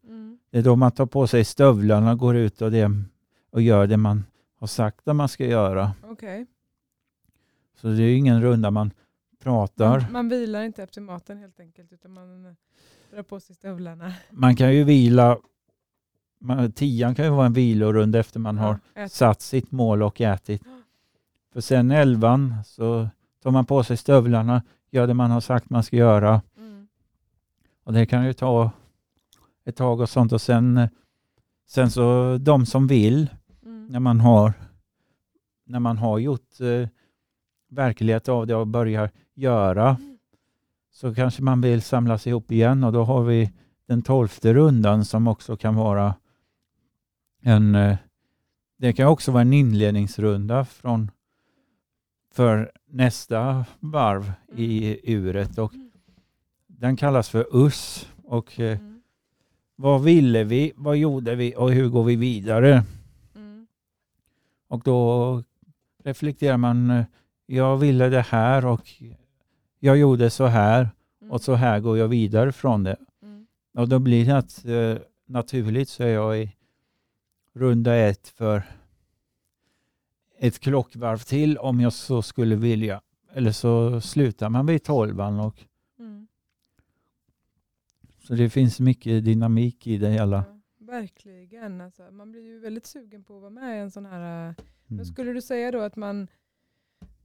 Det 0.49 0.57
är 0.57 0.63
då 0.63 0.75
man 0.75 0.91
tar 0.91 1.05
på 1.05 1.27
sig 1.27 1.43
stövlarna 1.45 2.11
och 2.11 2.17
går 2.19 2.35
ut 2.35 2.61
och, 2.61 2.71
det, 2.71 2.91
och 3.49 3.61
gör 3.61 3.87
det 3.87 3.97
man 3.97 4.25
har 4.59 4.67
sagt 4.67 5.07
att 5.07 5.15
man 5.15 5.29
ska 5.29 5.45
göra. 5.45 5.91
Okej. 6.03 6.45
Så 7.81 7.87
det 7.87 7.93
är 8.03 8.07
ju 8.07 8.15
ingen 8.17 8.41
runda 8.41 8.71
man 8.71 8.91
pratar. 9.43 9.99
Man, 10.01 10.11
man 10.11 10.29
vilar 10.29 10.61
inte 10.63 10.83
efter 10.83 11.01
maten 11.01 11.37
helt 11.37 11.59
enkelt 11.59 11.93
utan 11.93 12.13
man 12.13 12.45
eh, 12.45 12.51
drar 13.11 13.23
på 13.23 13.39
sig 13.39 13.55
stövlarna. 13.55 14.13
Man 14.31 14.55
kan 14.55 14.73
ju 14.75 14.83
vila, 14.83 15.37
man, 16.39 16.71
tian 16.71 17.15
kan 17.15 17.25
ju 17.25 17.31
vara 17.31 17.45
en 17.45 17.53
vilorunda 17.53 18.19
efter 18.19 18.39
man 18.39 18.57
har 18.57 18.79
Ja, 18.93 19.01
ät. 19.01 19.11
satt 19.11 19.41
sitt 19.41 19.71
mål 19.71 20.03
och 20.03 20.21
ätit. 20.21 20.61
För 21.53 21.61
sen 21.61 21.91
elvan 21.91 22.53
så 22.65 23.09
tar 23.43 23.51
man 23.51 23.65
på 23.65 23.83
sig 23.83 23.97
stövlarna, 23.97 24.63
gör 24.91 25.07
det 25.07 25.13
man 25.13 25.31
har 25.31 25.41
sagt 25.41 25.69
man 25.69 25.83
ska 25.83 25.95
göra. 25.95 26.41
Mm. 26.57 26.87
Och 27.83 27.93
det 27.93 28.05
kan 28.05 28.25
ju 28.25 28.33
ta 28.33 28.71
ett 29.67 29.75
tag 29.75 29.99
och 30.01 30.09
sånt 30.09 30.31
och 30.31 30.41
sen, 30.41 30.87
Sen 31.69 31.91
så 31.91 32.37
de 32.37 32.65
som 32.65 32.87
vill, 32.87 33.29
Mm. 33.65 33.87
när 33.87 33.99
man 33.99 34.19
har, 34.19 34.53
när 35.65 35.79
man 35.79 35.97
har 35.97 36.19
gjort 36.19 36.59
eh, 36.61 36.87
verklighet 37.69 38.29
av 38.29 38.47
det 38.47 38.55
och 38.55 38.67
börjar 38.67 39.09
göra, 39.35 39.89
Mm. 39.89 40.17
så 40.91 41.15
kanske 41.15 41.41
man 41.43 41.61
vill 41.61 41.81
samlas 41.81 42.27
ihop 42.27 42.51
igen 42.51 42.83
och 42.83 42.93
då 42.93 43.03
har 43.03 43.23
vi 43.23 43.51
den 43.87 44.01
tolfte 44.01 44.53
rundan 44.53 45.05
som 45.05 45.27
också 45.27 45.57
kan 45.57 45.75
vara 45.75 46.15
en, 47.41 47.75
eh, 47.75 47.97
det 48.77 48.93
kan 48.93 49.07
också 49.07 49.31
vara 49.31 49.41
en 49.41 49.53
inledningsrunda 49.53 50.65
från, 50.65 51.11
för 52.33 52.71
nästa 52.87 53.65
varv 53.79 54.31
i 54.55 54.99
uret 55.13 55.57
och 55.57 55.73
den 56.67 56.97
kallas 56.97 57.29
för 57.29 57.45
US 57.65 58.09
och 58.23 58.59
eh, 58.59 58.79
Mm. 58.79 58.96
Vad 59.79 60.03
ville 60.03 60.43
vi, 60.43 60.73
vad 60.75 60.97
gjorde 60.97 61.35
vi 61.35 61.53
och 61.57 61.71
hur 61.71 61.89
går 61.89 62.03
vi 62.03 62.15
vidare? 62.15 62.83
Mm. 63.35 63.67
Och 64.67 64.81
då 64.83 65.43
reflekterar 66.03 66.57
man, 66.57 66.89
eh, 66.89 67.05
jag 67.45 67.77
ville 67.77 68.09
det 68.09 68.21
här 68.21 68.65
och 68.65 68.89
jag 69.79 69.97
gjorde 69.97 70.29
så 70.29 70.45
här 70.45 70.89
Mm. 71.27 71.31
och 71.31 71.41
så 71.41 71.53
här 71.53 71.79
går 71.79 71.97
jag 71.97 72.07
vidare 72.07 72.51
från 72.51 72.83
det. 72.83 72.97
Mm. 73.23 73.47
Och 73.77 73.89
då 73.89 73.99
blir 73.99 74.25
det 74.25 74.37
att, 74.37 74.65
eh, 74.65 75.03
naturligt 75.25 75.89
så 75.89 76.03
är 76.03 76.07
jag 76.07 76.41
i 76.41 76.55
runda 77.55 77.95
ett 77.95 78.27
för 78.27 78.63
ett 80.39 80.59
klockvarv 80.59 81.17
till 81.17 81.57
om 81.57 81.79
jag 81.81 81.93
så 81.93 82.21
skulle 82.21 82.55
vilja. 82.55 83.01
Eller 83.33 83.51
så 83.51 84.01
slutar 84.01 84.49
man 84.49 84.65
vid 84.65 84.83
tolvan 84.83 85.39
och. 85.39 85.66
Så 88.27 88.33
det 88.35 88.49
finns 88.49 88.79
mycket 88.79 89.25
dynamik 89.25 89.87
i 89.87 89.97
det 89.97 90.09
hela. 90.09 90.37
Ja, 90.47 90.85
verkligen. 90.85 91.81
Alltså, 91.81 92.11
man 92.11 92.31
blir 92.31 92.41
ju 92.45 92.59
väldigt 92.59 92.85
sugen 92.85 93.23
på 93.23 93.35
att 93.35 93.41
vara 93.41 93.49
med 93.49 93.77
i 93.77 93.79
en 93.79 93.91
sån 93.91 94.05
här... 94.05 94.49
eh, 94.49 94.53
Men 94.87 94.95
Mm. 94.99 95.05
skulle 95.05 95.33
du 95.33 95.41
säga 95.41 95.71
då 95.71 95.79
att 95.81 95.95
man, 95.95 96.27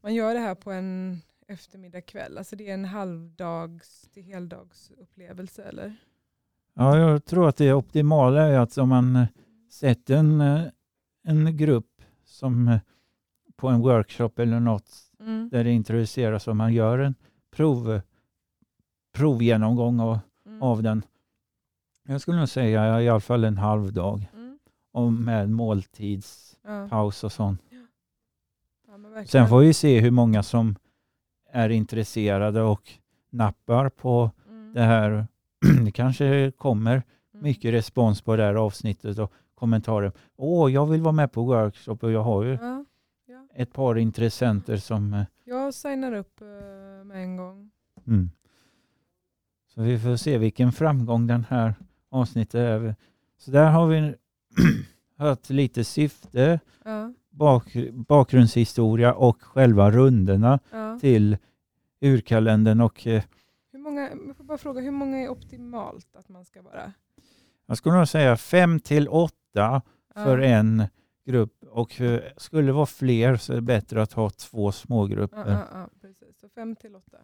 man 0.00 0.14
gör 0.14 0.34
det 0.34 0.40
här 0.40 0.54
på 0.54 0.70
en 0.72 1.18
eftermiddag 1.48 2.00
kväll? 2.00 2.38
Alltså 2.38 2.56
det 2.56 2.70
är 2.70 2.74
en 2.74 2.84
halvdags 2.84 4.08
till 4.12 4.22
heldags 4.22 4.90
upplevelse 4.98 5.62
eller? 5.62 5.96
Ja, 6.74 6.98
jag 6.98 7.24
tror 7.24 7.48
att 7.48 7.56
det 7.56 7.72
optimala 7.72 8.42
är 8.42 8.58
att 8.58 8.78
om 8.78 8.88
man 8.88 9.16
eh, 9.16 9.26
sätter 9.70 10.16
en, 10.16 10.40
eh, 10.40 10.62
en 11.24 11.56
grupp 11.56 12.02
som 12.24 12.78
på 13.56 13.68
en 13.68 13.80
workshop 13.80 14.30
eller 14.36 14.60
något 14.60 14.90
Mm. 15.20 15.48
där 15.48 15.64
det 15.64 15.70
introduceras 15.70 16.48
och 16.48 16.56
man 16.56 16.72
gör 16.72 16.98
en 16.98 17.14
prov, 17.50 18.00
provgenomgång 19.12 20.00
Mm. 20.00 20.18
Av 20.62 20.82
den. 20.82 21.02
Jag 22.08 22.20
skulle 22.20 22.38
nog 22.38 22.48
säga 22.48 23.02
i 23.02 23.08
alla 23.08 23.20
fall 23.20 23.44
en 23.44 23.56
halv 23.58 23.92
dag 23.92 24.28
Mm. 24.34 24.58
och 24.92 25.12
med 25.12 25.50
måltidspaus 25.50 27.22
Ja. 27.22 27.26
och 27.26 27.32
sånt. 27.32 27.62
Ja. 27.70 29.24
Sen 29.26 29.48
får 29.48 29.60
vi 29.60 29.74
se 29.74 30.00
hur 30.00 30.10
många 30.10 30.42
som 30.42 30.76
är 31.50 31.68
intresserade 31.68 32.62
och 32.62 32.90
nappar 33.30 33.88
på 33.88 34.30
Mm. 34.48 34.72
det 34.74 34.80
här. 34.82 35.26
Det 35.84 35.90
kanske 35.92 36.50
kommer 36.56 36.92
Mm. 36.92 37.42
mycket 37.44 37.72
respons 37.74 38.20
på 38.22 38.36
det 38.36 38.42
här 38.42 38.54
avsnittet 38.54 39.18
och 39.18 39.32
kommentarer. 39.54 40.12
Åh, 40.36 40.72
jag 40.72 40.86
vill 40.86 41.00
vara 41.02 41.12
med 41.12 41.32
på 41.32 41.42
workshop 41.44 41.96
och 42.02 42.10
jag 42.12 42.22
har 42.22 42.42
ju 42.44 42.52
Ja, 42.62 42.84
ja. 43.26 43.46
ett 43.54 43.72
par 43.72 43.98
intressenter 43.98 44.76
som... 44.76 45.14
eh, 45.14 45.24
Jag 45.44 45.74
signar 45.74 46.12
upp 46.12 46.40
eh, 46.40 47.04
med 47.04 47.16
en 47.22 47.36
gång. 47.36 47.70
Mm. 48.06 48.30
Så 49.74 49.82
vi 49.82 49.98
får 49.98 50.16
se 50.16 50.38
vilken 50.38 50.72
framgång 50.72 51.26
den 51.26 51.44
här 51.44 51.74
avsnittet 52.10 52.54
är. 52.54 52.94
Så 53.38 53.50
där 53.50 53.70
har 53.70 53.86
vi 53.86 54.14
hört 55.16 55.50
lite 55.50 55.84
syfte, 55.84 56.60
Ja, 56.84 57.12
bak, 57.30 57.76
bakgrundshistoria 57.92 59.14
och 59.14 59.42
själva 59.42 59.90
rundorna 59.90 60.58
ja. 60.70 60.98
till 61.00 61.36
urkalendern 62.00 62.80
och 62.80 63.06
eh, 63.06 63.22
Hur 63.72 63.78
många, 63.78 64.10
jag 64.26 64.36
får 64.36 64.44
bara 64.44 64.58
fråga, 64.58 64.80
hur 64.80 64.90
många 64.90 65.18
är 65.18 65.28
optimalt 65.28 66.16
att 66.16 66.28
man 66.28 66.44
ska 66.44 66.62
vara? 66.62 66.92
jag 67.66 67.76
skulle 67.76 67.96
nog 67.96 68.08
säga 68.08 68.36
fem 68.36 68.80
till 68.80 69.08
åtta 69.08 69.82
för 70.14 70.38
ja. 70.38 70.44
en 70.44 70.84
grupp 71.26 71.64
och 71.64 72.00
skulle 72.36 72.66
det 72.66 72.72
vara 72.72 72.86
fler 72.86 73.36
så 73.36 73.52
är 73.52 73.56
det 73.56 73.62
bättre 73.62 74.02
att 74.02 74.12
ha 74.12 74.30
två 74.30 74.72
smågrupper. 74.72 75.50
Ja, 75.50 75.52
ja, 75.52 75.66
ja, 75.72 75.88
precis. 76.00 76.40
Så 76.40 76.48
fem 76.48 76.76
till 76.76 76.96
åtta. 76.96 77.18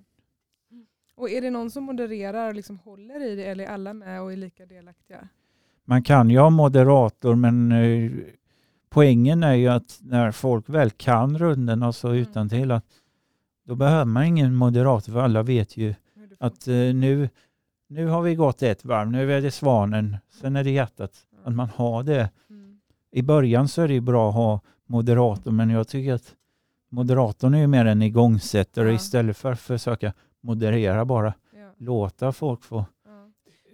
Och 1.19 1.31
är 1.31 1.41
det 1.41 1.51
någon 1.51 1.71
som 1.71 1.85
modererar 1.85 2.49
och 2.49 2.55
liksom 2.55 2.79
håller 2.79 3.23
i 3.23 3.37
det 3.37 3.45
eller 3.45 3.65
är 3.65 3.69
alla 3.69 3.95
med 3.95 4.23
och 4.23 4.33
är 4.33 4.37
lika 4.37 4.67
delaktiga? 4.67 5.29
Man 5.85 6.03
kan 6.03 6.31
ju 6.31 6.39
ha 6.39 6.51
moderator 6.51 7.35
men 7.35 7.73
eh, 7.73 8.11
poängen 8.91 9.43
är 9.43 9.55
ju 9.55 9.69
att 9.69 9.99
när 10.03 10.31
folk 10.33 10.69
väl 10.69 10.91
kan 10.91 11.39
rundorna 11.39 11.93
så 11.93 12.09
Mm. 12.09 12.21
utan 12.21 12.49
till 12.49 12.71
att 12.71 12.85
då 13.67 13.75
behöver 13.75 14.05
man 14.05 14.25
ingen 14.25 14.55
moderator 14.55 15.13
för 15.13 15.21
alla 15.21 15.43
vet 15.43 15.77
ju 15.77 15.95
att 16.41 16.69
eh, 16.69 16.75
nu, 16.75 17.29
nu 17.89 18.07
har 18.07 18.23
vi 18.23 18.35
gått 18.35 18.63
ett 18.63 18.85
varv, 18.85 19.11
nu 19.11 19.33
är 19.33 19.41
det 19.41 19.51
svanen, 19.51 20.17
sen 20.41 20.57
är 20.57 20.65
det 20.65 20.71
hjärtat. 20.71 21.13
Att 21.45 21.55
man 21.55 21.69
har 21.69 22.03
det. 22.03 22.31
Mm. 22.51 22.81
I 23.13 23.23
början 23.23 23.69
så 23.69 23.83
är 23.83 23.89
det 23.89 24.01
bra 24.01 24.29
att 24.29 24.35
ha 24.35 24.61
moderator 24.87 25.51
men 25.51 25.71
jag 25.71 25.89
tycker 25.89 26.15
att 26.15 26.35
moderatorn 26.91 27.55
är 27.55 27.59
ju 27.59 27.67
mer 27.67 27.85
en 27.85 28.03
igångsättare 28.03 28.89
Ja. 28.89 28.95
istället 28.95 29.37
för 29.37 29.53
att 29.53 29.61
försöka 29.61 30.13
moderera 30.41 31.05
bara. 31.05 31.35
Ja, 31.57 31.71
Låta 31.77 32.33
folk 32.33 32.63
få 32.65 32.85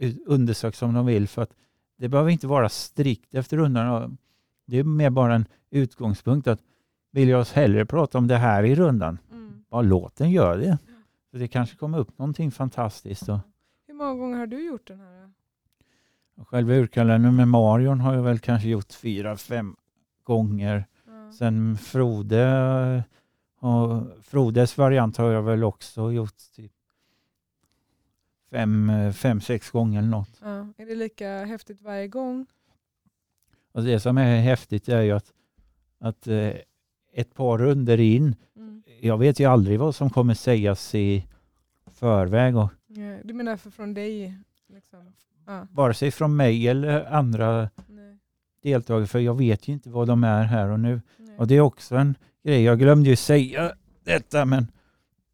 ja. 0.01 0.09
undersöka 0.27 0.77
som 0.77 0.95
de 0.95 1.07
vill 1.07 1.29
för 1.29 1.43
att 1.43 1.55
det 1.97 2.09
behöver 2.09 2.31
inte 2.31 2.47
vara 2.47 2.69
strikt 2.69 3.35
efter 3.35 3.57
rundan. 3.57 4.17
Det 4.67 4.79
är 4.79 4.85
mer 4.85 5.11
bara 5.11 5.35
en 5.35 5.47
utgångspunkt 5.71 6.47
att 6.49 6.61
vill 7.11 7.29
jag 7.29 7.45
hellre 7.45 7.87
prata 7.87 8.19
om 8.19 8.27
det 8.27 8.37
här 8.37 8.63
i 8.65 8.75
rundan, 8.75 9.19
Mm. 9.33 9.65
bara 9.71 9.83
låt 9.83 10.17
den 10.17 10.31
göra 10.31 10.57
det. 10.57 10.79
Så 11.31 11.37
det 11.37 11.49
kanske 11.49 11.77
kommer 11.77 11.99
upp 11.99 12.19
någonting 12.19 12.51
fantastiskt. 12.51 13.29
Och 13.29 13.39
Hur 13.87 13.95
många 13.95 14.15
gånger 14.15 14.39
har 14.39 14.47
du 14.47 14.67
gjort 14.67 14.87
den 14.87 15.01
här? 15.01 15.31
själva 16.47 16.73
urkalendern 16.75 17.37
med 17.37 17.49
Marion 17.49 18.01
har 18.01 18.15
jag 18.15 18.23
väl 18.23 18.39
kanske 18.39 18.69
gjort 18.69 18.93
fyra, 18.93 19.37
fem 19.37 19.77
gånger. 20.23 20.85
Ja. 21.07 21.33
Sen 21.33 21.77
Frode, 21.79 23.05
och 23.65 24.03
Frodes 24.23 24.79
variant 24.79 25.17
har 25.17 25.31
jag 25.33 25.43
väl 25.43 25.65
också 25.65 26.13
gjort 26.13 26.35
typ 26.57 26.73
fem, 28.51 28.93
fem 29.13 29.41
sex 29.41 29.71
gånger 29.71 29.99
eller 29.99 30.09
något. 30.09 30.41
Ja. 30.43 30.67
Är 30.77 30.87
det 30.87 30.95
lika 30.95 31.45
häftigt 31.45 31.83
varje 31.83 32.09
gång? 32.09 32.47
Och 33.73 33.83
det 33.85 34.01
som 34.01 34.19
är 34.19 34.41
häftigt 34.41 34.89
är 34.89 35.01
ju 35.01 35.11
att, 35.13 35.33
att 35.99 36.27
eh, 36.27 36.51
ett 37.13 37.35
par 37.35 37.59
runder 37.59 38.01
in, 38.01 38.37
Mm. 38.57 38.83
jag 39.01 39.19
vet 39.19 39.41
ju 39.41 39.45
aldrig 39.45 39.79
vad 39.79 39.95
som 39.95 40.11
kommer 40.11 40.35
sägas 40.35 40.95
i 40.95 41.27
förväg. 41.93 42.57
Och 42.57 42.69
Ja, 42.87 43.19
Du 43.25 43.35
menar 43.35 43.57
för 43.57 43.71
från 43.71 43.95
dig? 43.95 44.39
Liksom. 44.69 45.13
Ja. 45.47 45.67
vare 45.71 45.95
sig 45.95 46.11
från 46.11 46.37
mig 46.37 46.69
eller 46.69 47.05
andra 47.13 47.71
Nej. 47.89 48.19
deltagare, 48.63 49.07
för 49.07 49.19
jag 49.19 49.35
vet 49.39 49.69
ju 49.69 49.73
inte 49.73 49.91
vad 49.91 50.09
de 50.09 50.25
är 50.25 50.43
här 50.43 50.69
och 50.69 50.81
nu. 50.81 51.01
Nej. 51.17 51.39
Och 51.39 51.47
det 51.47 51.55
är 51.57 51.61
också 51.61 51.97
en 51.97 52.15
grej, 52.45 52.63
jag 52.63 52.79
glömde 52.79 53.11
ju 53.11 53.17
säga 53.17 53.73
detta, 54.05 54.45
men 54.45 54.67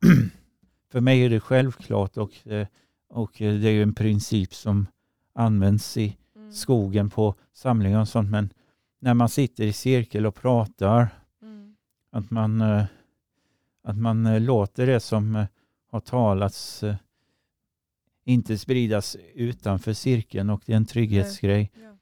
för 0.92 1.00
mig 1.00 1.24
är 1.24 1.30
det 1.30 1.40
självklart 1.40 2.16
och, 2.16 2.48
eh, 2.48 2.66
och 3.08 3.32
det 3.38 3.44
är 3.44 3.70
ju 3.70 3.82
en 3.82 3.94
princip 3.94 4.54
som 4.54 4.86
används 5.34 5.96
i 5.96 6.16
Mm. 6.36 6.52
skogen 6.52 7.10
på 7.10 7.34
samlingar 7.52 8.00
och 8.00 8.08
sånt, 8.08 8.30
men 8.30 8.52
när 9.00 9.14
man 9.14 9.28
sitter 9.28 9.64
i 9.64 9.72
cirkel 9.72 10.26
och 10.26 10.34
pratar 10.34 11.08
Mm. 11.42 11.74
Att 12.12 12.30
man, 12.30 12.60
eh, 12.60 12.84
att 13.84 13.96
man 13.96 14.26
eh, 14.26 14.40
låter 14.40 14.86
det 14.86 15.00
som 15.00 15.46
har 15.90 16.00
talats 16.00 16.84
inte 18.24 18.58
spridas 18.58 19.16
utanför 19.34 19.92
cirkeln 19.92 20.50
och 20.50 20.62
det 20.66 20.72
är 20.72 20.76
en 20.76 20.86
trygghetsgrej. 20.86 21.70
Ja. 21.74 21.96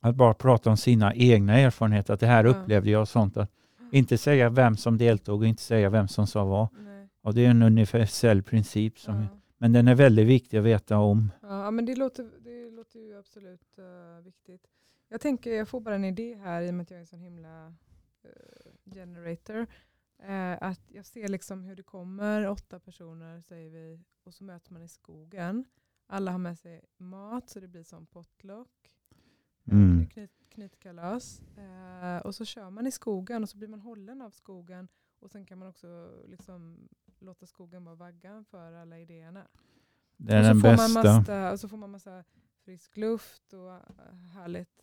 Att 0.00 0.16
bara 0.16 0.34
prata 0.34 0.70
om 0.70 0.76
sina 0.76 1.14
egna 1.14 1.58
erfarenheter, 1.58 2.14
att 2.14 2.20
det 2.20 2.26
här 2.26 2.44
upplevde 2.44 2.90
jag 2.90 3.00
och 3.02 3.08
sånt. 3.08 3.36
Att 3.36 3.50
inte 3.98 4.18
säga 4.18 4.50
vem 4.50 4.76
som 4.76 4.98
deltog 4.98 5.40
och 5.40 5.46
inte 5.46 5.62
säga 5.62 5.90
vem 5.90 6.08
som 6.08 6.26
sa 6.26 6.44
vad. 6.44 6.68
Nej. 6.72 7.08
Och 7.22 7.34
det 7.34 7.44
är 7.46 7.50
en 7.50 7.62
universell 7.62 8.42
princip, 8.42 8.98
som, 8.98 9.14
Ja. 9.22 9.28
men 9.58 9.72
den 9.72 9.88
är 9.88 9.94
väldigt 9.94 10.26
viktig 10.26 10.58
att 10.58 10.64
veta 10.64 10.98
om. 10.98 11.30
Ja, 11.42 11.70
men 11.70 11.84
det 11.86 11.94
låter, 11.96 12.30
det 12.40 12.70
låter 12.70 12.98
ju 13.00 13.18
absolut 13.18 13.78
eh, 13.78 14.24
viktigt. 14.24 14.66
Jag 15.08 15.20
tänker, 15.20 15.50
jag 15.52 15.68
får 15.68 15.80
bara 15.80 15.94
en 15.94 16.04
idé 16.04 16.34
här 16.34 16.62
i 16.62 16.70
och 16.70 16.74
med 16.74 16.82
att 16.82 16.90
jag 16.90 16.96
är 16.96 17.00
en 17.00 17.06
sån 17.06 17.20
himla 17.20 17.66
eh, 18.22 18.92
generator. 18.94 19.66
Eh, 20.22 20.52
att 20.62 20.80
jag 20.88 21.06
ser 21.06 21.28
liksom 21.28 21.62
hur 21.64 21.76
det 21.76 21.82
kommer 21.82 22.48
åtta 22.48 22.80
personer 22.80 23.40
säger 23.40 23.70
vi 23.70 24.00
och 24.24 24.34
så 24.34 24.44
möter 24.44 24.72
man 24.72 24.82
i 24.82 24.88
skogen. 24.88 25.64
Alla 26.06 26.30
har 26.30 26.38
med 26.38 26.58
sig 26.58 26.80
mat 26.96 27.50
så 27.50 27.60
det 27.60 27.68
blir 27.68 27.82
som 27.82 28.06
potluck. 28.06 28.68
Mm. 29.70 30.06
Knyt, 30.54 30.70
knytkalas. 30.72 31.42
Eh, 31.56 32.16
och 32.26 32.34
så 32.34 32.44
kör 32.44 32.70
man 32.70 32.86
i 32.86 32.90
skogen 32.92 33.42
och 33.42 33.48
så 33.48 33.56
blir 33.58 33.68
man 33.68 33.80
hållen 33.80 34.22
av 34.22 34.30
skogen. 34.30 34.88
Och 35.20 35.30
sen 35.30 35.46
kan 35.46 35.58
man 35.58 35.68
också 35.68 36.10
liksom 36.26 36.88
låta 37.18 37.46
skogen 37.46 37.84
vara 37.84 37.94
vaggan 37.94 38.44
för 38.44 38.72
alla 38.72 38.98
idéerna. 38.98 39.46
Det 40.16 40.32
är 40.34 40.38
och 40.40 40.44
så 40.44 40.52
den 40.52 40.60
får 40.60 40.68
bästa. 40.68 41.02
Man 41.02 41.16
massa, 41.16 41.52
och 41.52 41.60
så 41.60 41.68
får 41.68 41.76
man 41.76 41.90
massa 41.90 42.24
frisk 42.64 42.96
luft 42.96 43.52
och 43.52 43.72
äh, 43.72 44.14
härligt. 44.34 44.82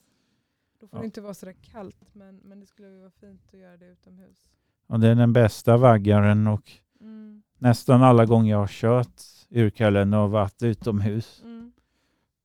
Då 0.80 0.88
får 0.88 0.98
Ja. 0.98 1.02
det 1.02 1.06
inte 1.06 1.22
vara 1.22 1.34
sådär 1.34 1.54
kallt 1.62 2.16
men, 2.16 2.36
men 2.38 2.60
det 2.60 2.66
skulle 2.66 3.00
vara 3.00 3.12
fint 3.12 3.54
att 3.54 3.60
göra 3.60 3.78
det 3.78 3.86
utomhus. 3.86 4.50
Och 4.88 5.00
det 5.00 5.08
är 5.08 5.16
den 5.16 5.34
bästa 5.34 5.78
vaggaren 5.78 6.48
och 6.48 6.72
Mm. 7.02 7.44
nästan 7.58 8.04
alla 8.04 8.26
gånger 8.26 8.52
jag 8.52 8.58
har 8.60 8.68
kört 8.68 9.22
urkallen 9.50 10.14
och 10.14 10.32
varit 10.32 10.64
utomhus 10.64 11.42
Mm. 11.44 11.72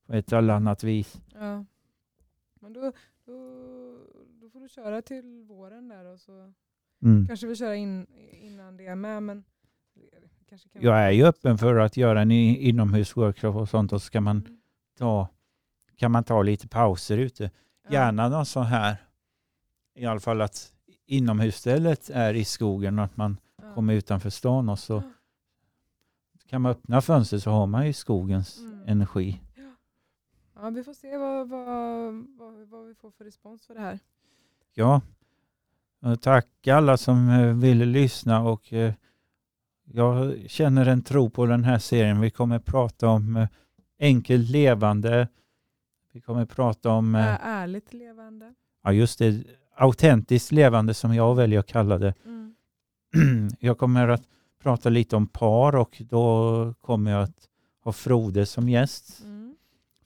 på 0.05 0.13
ett 0.13 0.33
eller 0.33 0.53
annat 0.53 0.83
vis. 0.83 1.21
Ja. 1.33 1.65
Men 2.59 2.73
då, 2.73 2.91
då, 3.25 3.33
då 4.41 4.49
får 4.49 4.59
du 4.59 4.69
köra 4.69 5.01
till 5.01 5.43
våren 5.47 5.87
där 5.87 6.05
och 6.05 6.19
så 6.19 6.53
Mm. 7.03 7.27
kanske 7.27 7.47
vi 7.47 7.55
köra 7.55 7.75
in, 7.75 8.07
innan 8.31 8.77
det 8.77 8.85
är 8.85 8.95
med. 8.95 9.23
Men 9.23 9.43
kanske 10.49 10.69
kan 10.69 10.81
Jag 10.81 10.99
är 10.99 11.11
ju 11.11 11.23
öppen 11.25 11.57
för 11.57 11.75
att 11.75 11.97
göra 11.97 12.21
en 12.21 12.31
inomhusworkshop 12.31 13.55
och 13.55 13.69
sånt 13.69 13.93
och 13.93 14.01
så 14.01 14.11
kan 14.11 14.23
man 14.23 14.37
Mm. 14.37 14.57
ta, 14.97 15.27
kan 15.95 16.11
man 16.11 16.23
ta 16.23 16.41
lite 16.41 16.67
pauser 16.67 17.17
ute. 17.17 17.51
Ja. 17.83 17.91
Gärna 17.93 18.29
någon 18.29 18.45
sån 18.45 18.63
här, 18.65 18.95
i 19.95 20.05
alla 20.05 20.19
fall 20.19 20.41
att 20.41 20.73
inomhusstället 21.05 22.09
är 22.09 22.33
i 22.33 22.45
skogen 22.45 22.99
och 22.99 23.05
att 23.05 23.17
man 23.17 23.37
Ja. 23.61 23.73
kommer 23.73 23.93
utanför 23.93 24.29
stan 24.29 24.69
och 24.69 24.79
så 24.79 24.93
Ja. 24.93 25.11
kan 26.49 26.61
man 26.61 26.71
öppna 26.71 27.01
fönstret 27.01 27.43
så 27.43 27.51
har 27.51 27.67
man 27.67 27.87
ju 27.87 27.93
skogens 27.93 28.57
Mm. 28.59 28.83
energi. 28.87 29.41
Ja, 30.55 30.69
vi 30.69 30.83
får 30.83 30.93
se 30.93 31.17
vad, 31.17 31.49
vad, 31.49 31.67
vad, 32.37 32.53
vad 32.69 32.85
vi 32.87 32.95
får 32.95 33.11
för 33.11 33.25
respons 33.25 33.67
för 33.67 33.73
det 33.73 33.79
här. 33.79 33.99
Ja, 34.73 35.01
och 36.01 36.21
tack 36.21 36.67
alla 36.67 36.97
som 36.97 37.29
eh, 37.29 37.53
ville 37.53 37.85
lyssna 37.85 38.41
och 38.41 38.73
eh, 38.73 38.93
jag 39.83 40.35
känner 40.47 40.85
en 40.85 41.01
tro 41.01 41.29
på 41.29 41.45
den 41.45 41.63
här 41.63 41.79
serien. 41.79 42.21
Vi 42.21 42.31
kommer 42.31 42.59
prata 42.59 43.07
om 43.07 43.35
eh, 43.35 43.47
enkelt 43.99 44.49
levande. 44.49 45.27
Vi 46.11 46.21
kommer 46.21 46.45
prata 46.45 46.89
om, 46.89 47.15
eh, 47.15 47.45
Ärligt 47.47 47.93
levande. 47.93 48.53
ja 48.83 48.91
just 48.91 49.19
det, 49.19 49.43
autentiskt 49.75 50.51
levande 50.51 50.93
som 50.93 51.15
jag 51.15 51.35
väljer 51.35 51.59
att 51.59 51.67
kalla 51.67 51.97
det. 51.97 52.13
Mm. 52.25 52.55
Jag 53.59 53.77
kommer 53.77 54.07
att 54.07 54.23
prata 54.63 54.89
lite 54.89 55.15
om 55.15 55.27
par 55.27 55.75
och 55.75 56.01
då 56.09 56.73
kommer 56.81 57.11
jag 57.11 57.23
att 57.23 57.49
ha 57.83 57.91
Frode 57.91 58.45
som 58.45 58.69
gäst. 58.69 59.21
Mm. 59.23 59.34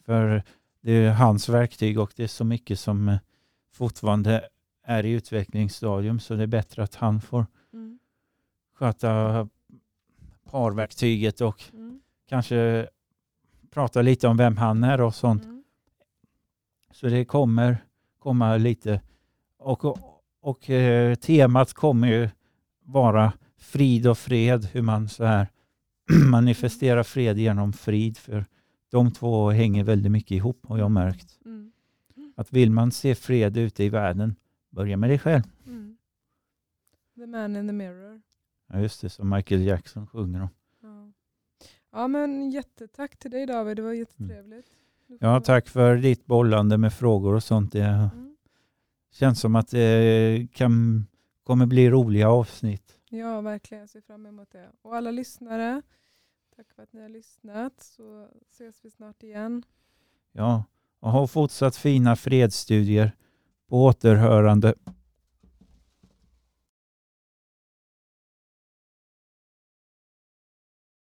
För 0.10 0.44
det 0.82 0.92
är 0.92 1.12
hans 1.12 1.50
verktyg 1.50 2.00
och 2.00 2.12
det 2.16 2.24
är 2.24 2.28
så 2.28 2.44
mycket 2.44 2.80
som 2.80 3.10
eh, 3.10 3.18
fortfarande 3.74 4.50
är 4.84 5.06
i 5.06 5.12
utvecklingsstadium 5.12 6.20
så 6.20 6.36
det 6.36 6.44
är 6.44 6.48
bättre 6.48 6.84
att 6.84 6.96
han 6.96 7.22
får 7.22 7.46
Mm. 7.74 8.00
sköta 8.76 9.48
parverktyget 10.52 11.42
och 11.42 11.64
Mm. 11.74 12.02
kanske 12.30 12.88
prata 13.72 14.02
lite 14.02 14.28
om 14.28 14.38
vem 14.38 14.58
han 14.58 14.84
är 14.84 15.02
och 15.02 15.16
sånt. 15.16 15.44
Mm. 15.44 15.64
Så 16.92 17.08
det 17.08 17.26
kommer 17.26 17.78
komma 18.20 18.58
lite 18.58 19.02
och, 19.58 19.86
och, 19.86 20.00
och 20.42 20.70
eh, 20.70 21.16
temat 21.16 21.74
kommer 21.74 22.08
ju 22.08 22.30
vara 22.84 23.34
frid 23.58 24.08
och 24.08 24.18
fred, 24.18 24.66
hur 24.66 24.82
man 24.82 25.10
så 25.10 25.24
här 25.26 25.48
manifesterar 26.32 27.04
fred 27.04 27.38
genom 27.38 27.74
frid 27.74 28.18
för 28.18 28.46
de 28.90 29.12
två 29.12 29.50
hänger 29.50 29.84
väldigt 29.84 30.12
mycket 30.12 30.32
ihop 30.32 30.66
har 30.68 30.78
jag 30.78 30.92
märkt. 30.92 31.40
Mm. 31.46 31.72
Att 32.36 32.54
vill 32.54 32.72
man 32.72 32.92
se 32.92 33.16
fred 33.16 33.58
ute 33.58 33.84
i 33.84 33.90
världen, 33.90 34.36
börja 34.70 34.98
med 34.98 35.10
dig 35.10 35.20
själv. 35.20 35.44
Mm. 35.68 35.98
The 37.16 37.26
man 37.28 37.56
in 37.56 37.68
the 37.68 37.74
mirror. 37.74 38.22
Ja, 38.68 38.80
just 38.80 39.02
det, 39.02 39.10
som 39.10 39.30
Michael 39.30 39.62
Jackson 39.62 40.08
sjunger 40.08 40.42
om. 40.42 40.50
Ja. 40.82 41.12
ja 41.92 42.08
men 42.08 42.52
jättetack 42.52 43.18
till 43.18 43.32
dig 43.32 43.46
David, 43.46 43.76
det 43.78 43.82
var 43.82 43.94
jättetrevligt. 43.94 44.66
Du 45.08 45.18
får- 45.18 45.26
Mm. 45.26 45.34
Ja, 45.34 45.42
tack 45.42 45.68
för 45.68 45.98
ditt 45.98 46.26
bollande 46.26 46.78
med 46.78 46.94
frågor 46.94 47.36
och 47.36 47.44
sånt. 47.44 47.72
Det 47.72 47.84
Mm. 47.84 48.36
känns 49.12 49.40
som 49.40 49.56
att 49.56 49.68
det 49.68 50.48
kan, 50.54 51.06
kommer 51.44 51.66
bli 51.66 51.90
roliga 51.90 52.30
avsnitt. 52.30 52.96
Ja, 53.10 53.42
verkligen. 53.42 53.80
Jag 53.82 53.90
ser 53.90 54.02
fram 54.02 54.26
emot 54.26 54.52
det. 54.52 54.70
Och 54.82 54.96
alla 54.96 55.12
lyssnare, 55.12 55.82
tack 56.60 56.72
för 56.76 56.84
att 56.84 56.94
ni 56.94 57.02
har 57.02 57.10
lyssnat. 57.10 57.74
Så 57.84 58.28
ses 58.52 58.86
vi 58.86 58.92
snart 58.92 59.24
igen. 59.24 59.64
Ja, 60.32 60.64
och 61.00 61.12
ha 61.12 61.28
fortsatt 61.28 61.76
fina 61.76 62.16
fredsstudier 62.16 63.16
på 63.68 63.84
återhörande. 63.84 64.74